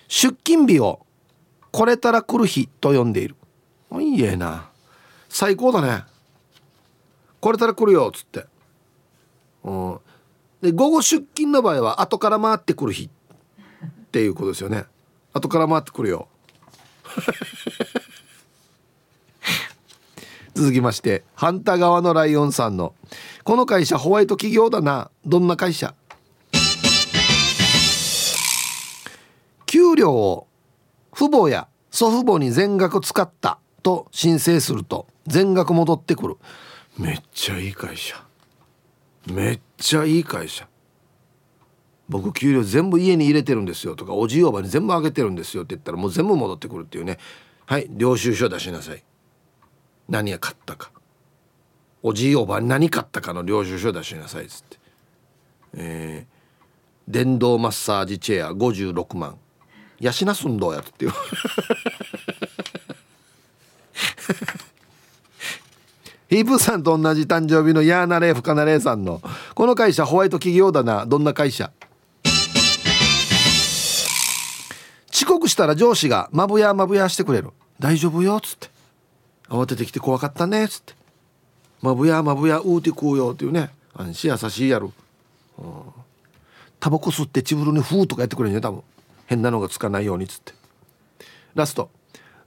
[0.08, 1.06] 出勤日を
[1.72, 3.36] これたら来る日と呼んでいる。
[4.00, 4.70] いいえな。
[5.30, 6.04] 最高だね。
[7.40, 8.46] これたら来るよっつって。
[9.64, 10.00] うん。
[10.62, 14.86] で午後出勤の場合は後から回ってくる日っていうことですよね。
[15.34, 16.28] 後から回ってくるよ。
[20.56, 22.94] 続きまして反対側のライオンさんの
[23.44, 25.96] 「この会社ホワイト企業だなどんな会社?」
[29.66, 30.48] 給料を
[31.14, 36.38] 父母や祖父母に全額使ったと申請すると全額戻ってくる。
[36.98, 38.22] めっちゃいい会社。
[39.32, 40.68] めっちゃいい会社。
[42.10, 47.18] 僕給料全部家に入れてるんですよとかおじいおばに全部あげてるんですよって言ったらもう全部戻ってくるっていうね。
[47.66, 49.04] はい領収書出しなさい。
[50.10, 50.92] 何が買ったか。
[52.04, 54.78] おじいおばに何買ったかの領収書出しなさいっつって。
[55.76, 59.38] えー、電動マッサージチェア56万。
[60.00, 61.12] ヤシナスンどうやっていう。
[66.30, 69.22] ヒープさんと同じ誕生日のヤーナレーフカナレーさんの。
[69.54, 71.06] この会社ホワイト企業だな。
[71.06, 71.72] どんな会社？
[75.14, 77.52] 遅刻したら上司が「まぶやまぶやしてくれる。
[77.80, 78.71] 大丈夫よ」っつって。
[79.52, 80.94] 慌ててきて怖かったねっつって
[81.84, 83.70] 「まぶやまぶやうーて食うよ」っていうね。
[83.94, 84.90] 安心優しいやる
[86.80, 88.84] タバコ吸ってチブルにフーとかやってくれるね多分。
[89.26, 90.54] 変なのがつかないようにっつって。
[91.54, 91.90] ラスト。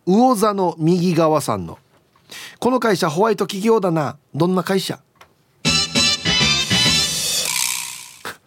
[0.07, 1.79] 魚座の右側さんの
[2.59, 4.17] 「この会社ホワイト企業だな。
[4.35, 5.01] どんな会社?」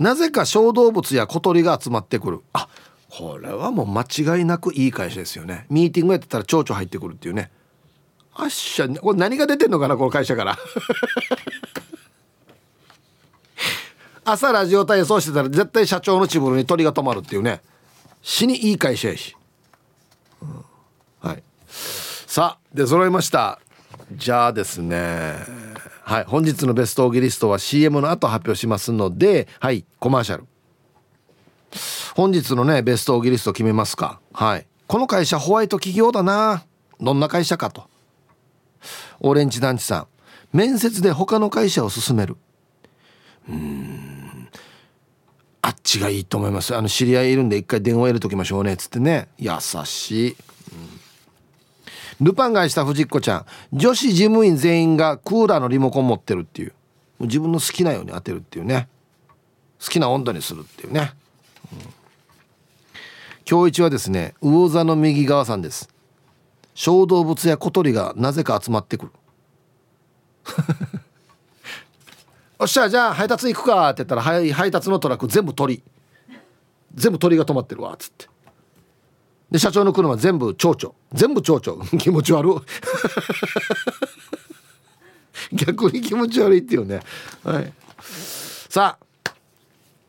[0.00, 2.40] なぜか小動物や小鳥が集まってくる。
[2.52, 2.68] あ
[3.14, 4.06] これはもう間
[4.38, 5.66] 違いなくいい会社ですよね。
[5.68, 7.50] ミーティングやってたら蝶々入ってくるっていうね。
[8.32, 10.58] あっしゃこれ何が出てんのかなこの会社から。
[14.24, 17.60] 朝ラジオ体操してたら絶対社長のチブルに鳥が止まるっていうね。
[18.22, 19.36] 死にいい会社やし、
[20.40, 20.64] うん、
[21.20, 21.42] はい。
[21.68, 23.60] さあで揃いました。
[24.12, 25.34] じゃあですね。
[26.02, 26.24] はい。
[26.24, 29.84] 本日のベストオーギリストは CM の後発表しますのではい。
[29.98, 30.46] コマーシャル。
[32.14, 34.20] 本日のねベストオーギリスト決めますか。
[34.32, 34.66] はい。
[34.86, 36.64] この会社ホワイト企業だな。
[37.00, 37.88] どんな会社かと。
[39.20, 40.06] オレンジ団地さん。
[40.52, 42.36] 面接で他の会社を勧める。
[43.48, 44.48] うん。
[45.62, 46.76] あっちがいいと思います。
[46.76, 48.74] あの知り合いいるんで一回電話入れときましょうね。
[48.74, 49.28] っつってね。
[49.38, 49.52] 優
[49.84, 50.30] しい、
[52.20, 53.46] うん、ルパンがした藤子ちゃん。
[53.72, 56.74] 女子事務員全員がクーラーのリモコン持ってるっていう。
[57.20, 58.88] 自分の好きなように当てるっていうね。
[59.82, 61.12] 好きな温度にするっていうね、
[63.48, 65.88] 今日一はですね魚座の右側さんです。
[66.74, 69.12] 小動物や小鳥がなぜか集まってくる。
[72.58, 75.82] おっしゃじゃあ配達行くかって言ったら配達のトラック全部鳥。
[76.94, 78.28] 全部鳥が止まってるわっつって。
[79.50, 80.94] で社長の車全部蝶々。
[81.12, 81.86] 全部蝶々。
[81.98, 82.54] 気持ち悪
[85.52, 87.00] 逆に気持ち悪いっていうね。
[87.44, 87.72] はい。
[88.68, 89.04] さあ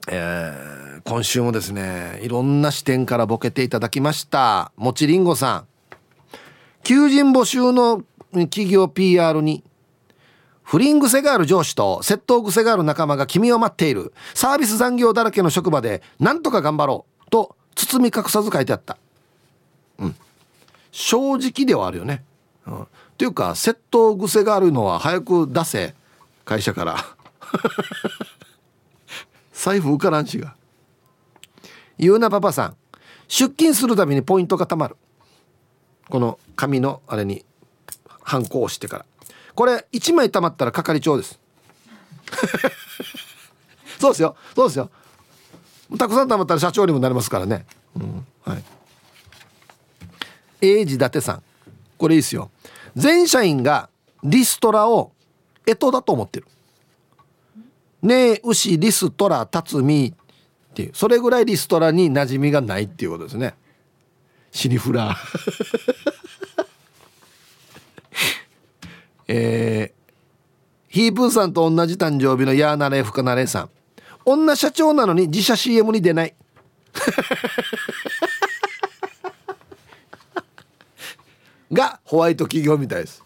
[0.08, 4.72] えー、今週もですねいろんな視点からボケていただきました。
[4.76, 5.68] もちりんごさん。
[6.84, 9.64] 求人募集の企業 PR に
[10.64, 14.14] 不倫癖がある上司と窃盗癖がある仲間が君を待っている。
[14.34, 17.30] サービス残業だらけの職場でなんとか頑張ろう。
[17.30, 18.98] と包み隠さず書いてあった。
[20.00, 20.16] うん。
[20.92, 22.24] 正直ではあるよね、
[22.68, 22.88] うん、っ
[23.18, 25.96] ていうか窃盗癖があるのは早く出せ。
[26.46, 26.98] 会社から。
[29.64, 30.58] 財布浮からんしが。
[31.98, 32.76] ゆうなパパさん。
[33.30, 34.98] 出勤するたびにポイントがたまる。
[36.10, 37.46] この紙のあれに
[38.24, 39.06] ハンコを押してから。
[39.56, 41.40] これ1枚たまったら係長です。
[44.02, 44.36] そうですよ。
[44.54, 44.90] そうですよ。
[45.98, 48.28] たくさんたまったら社長にもなりますからね、うん。
[48.44, 48.64] はい。
[50.60, 51.44] 英治伊達さん。
[51.98, 52.52] これいいですよ。
[52.98, 53.90] 全社員が
[54.26, 55.14] リストラを
[55.66, 56.48] 干支だと思ってる。
[58.04, 60.14] ねえ牛リストラ辰巳っ
[60.74, 63.56] ていうそれぐらいリストラに馴染みがないっていうことですね。
[64.52, 65.18] シニフラー。
[69.30, 70.02] えー、
[70.90, 73.70] ヒープーさんと同じ誕生日のヤーナレフカナレさん。
[74.26, 76.36] 女社長なのに自社 CM に出ない。
[81.72, 83.24] がホワイト企業みたいです。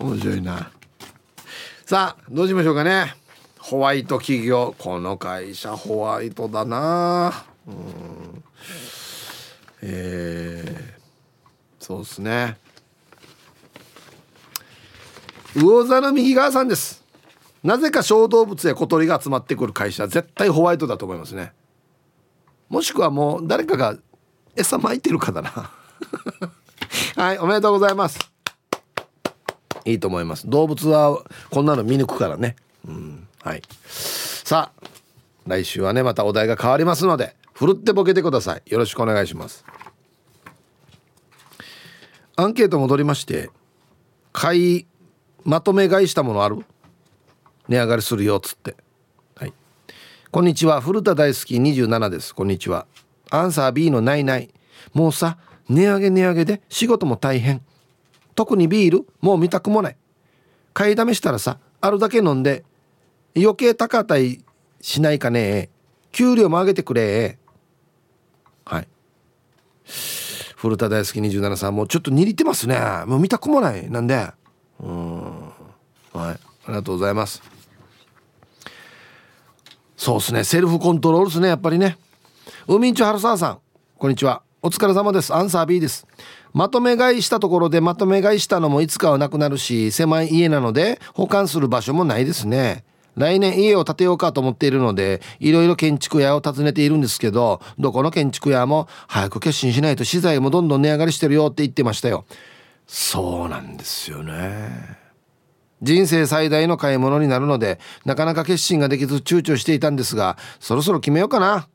[0.00, 0.70] 面白いな。
[1.84, 3.14] さあどうしましょうかね。
[3.58, 4.74] ホワイト企業。
[4.78, 7.44] この会社ホワイトだな。
[7.66, 8.44] うん。
[9.82, 12.56] えー、そうですね。
[15.54, 17.04] 魚座の右側さんです。
[17.62, 21.52] なぜか小動物や小鳥が集まってくる会社絶対ホワイトだと思いますね。
[22.70, 23.96] もしくはもう誰かが
[24.56, 25.70] 餌撒いてるかだな。
[27.22, 28.29] はいおめでとうございます。
[29.90, 30.48] いいと思います。
[30.48, 32.56] 動物はこんなの見抜くからね。
[32.86, 33.62] うんはい。
[33.86, 34.86] さあ
[35.46, 38.62] 来週はねまたお題が変わりますのでふるってボケてください。
[38.66, 39.64] よろしくお願いします。
[42.36, 43.50] アンケート戻りまして
[44.32, 44.86] 買い
[45.44, 46.64] まとめ買いしたものある？
[47.68, 48.76] 値上がりするよっつって。
[49.36, 49.52] はい。
[50.30, 50.80] こんにちは。
[50.80, 51.56] 古田大好き。
[51.56, 52.34] 27です。
[52.34, 52.86] こんにちは。
[53.30, 54.50] アンサー B のないない。
[54.92, 55.38] もうさ
[55.68, 57.62] 値上げ値上げで仕事も大変。
[58.40, 59.96] 特にビールもう見たくもない。
[60.72, 62.64] 買いだめしたらさあるだけ飲んで
[63.36, 64.42] 余計高たい
[64.80, 65.68] しないかね
[66.10, 67.38] 給料も上げてくれ
[68.64, 68.88] はい。
[70.56, 72.78] 古田大好き27さんもうちょっと握ってますね。
[73.04, 73.90] もう見たくもない。
[73.90, 74.26] なんで。
[74.82, 75.30] うん。
[75.30, 75.52] は
[76.14, 76.16] い。
[76.16, 76.38] あ
[76.68, 77.42] りがとうございます。
[79.98, 80.44] そうですね。
[80.44, 81.98] セルフコントロールですねやっぱりね。
[82.66, 83.58] 海んちょ春沢さん
[83.98, 84.42] こんにちは。
[84.62, 85.34] お疲れ様です。
[85.34, 86.06] アンサー B です。
[86.52, 92.84] まとめ買いしたところでまとめ買いしたのもいつかはなくなるし狭い家なので保管する場所もないですね。
[93.16, 102.24] 来年家を建てようかと思っているのでいろいろ建築屋を訪ねているんですけどどこの建築屋も早く決心しないと資材もどんどん値上がりしてるよって言ってましたよ。
[102.86, 104.98] そうなんですよね。
[105.82, 111.68] 人生最大の買い物になるのでなかなか決心ができず躊躇していたんですがそろそろ決めようかな。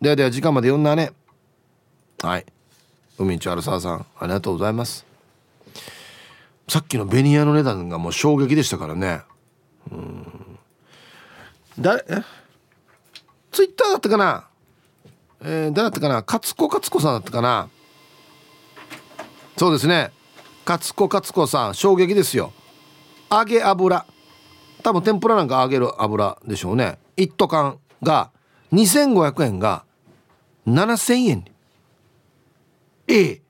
[0.00, 1.12] ではでは時間まで読んだね。
[2.22, 2.46] はい。
[3.22, 5.06] 海一春沢さんありがとうございます。
[6.68, 9.22] さっきのベニヤの値段がもう衝撃でしたからね。
[9.90, 10.26] うん。
[11.78, 12.22] 誰え？
[13.50, 14.48] ツイッターだったかな？
[15.42, 16.24] えー、誰だったかな？
[16.26, 17.68] 勝子勝子さんだったかな？
[19.56, 20.12] そうですね。
[20.66, 22.52] 勝子勝子さん衝撃ですよ。
[23.30, 24.06] 揚げ油。
[24.82, 26.98] 多分天ぷらなんか揚げる油でしょうね。
[27.16, 28.30] 一斗缶が
[28.72, 29.84] 2500円が
[30.66, 31.51] 7000円に。
[33.08, 33.42] ええ。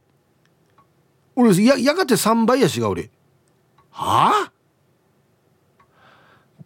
[1.34, 3.10] 俺ややがて3倍やしが俺。
[3.90, 4.52] はあ？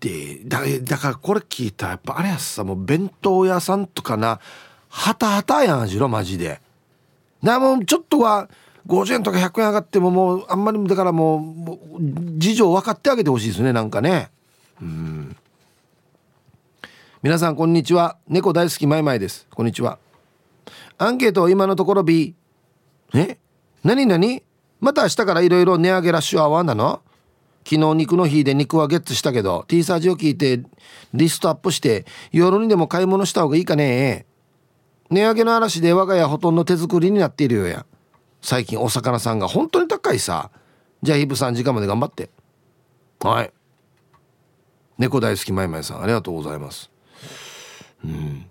[0.01, 4.41] でだだからこれ聞いたらやっぱあれやさもう弁当屋さんとかな
[4.89, 6.61] はたはたやんじろマジで。
[7.43, 8.49] なもうちょっとは
[8.87, 11.79] 50円とか100円上がってももうあんまりだからもうもう
[12.39, 14.31] 事情分かってあげてほしいですねなんかね。
[14.81, 15.37] うん。
[17.23, 18.19] 皆さんこんにちは。
[18.29, 19.47] 猫大好きマイマイです。
[19.51, 19.99] こんにちは。
[20.99, 22.35] アンケート今のところ B
[23.21, 23.39] え
[23.85, 24.43] 何何
[24.81, 27.03] また明日からいろいろ値上げラッシュアワーなの？
[27.65, 30.63] 昨日肉の日で肉はゲッツしたけど T サージを聞いて
[31.15, 34.27] リストアップして夜にでも買い物した方がいいかね。
[35.11, 37.87] 値上げの嵐で我が家ほとんど手作りになっているようや。
[38.43, 40.51] 最近お魚さんが本当に高いさ。
[41.03, 42.31] じゃあイブさん時間まで頑張って。
[43.21, 43.53] はい。
[44.99, 46.91] 猫大好きまいまいさんありがとうございます。
[48.05, 48.47] うん。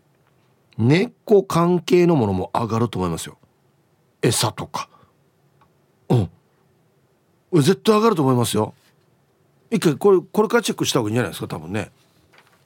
[0.78, 3.38] 猫関係のものも上がると思いますよ。
[4.22, 4.89] 餌とか。
[6.09, 6.30] うん。
[7.61, 8.74] 絶対上がると思いますよ。
[9.72, 11.91] 一回これこれからチェックした方がいいんじゃないですか多分ね。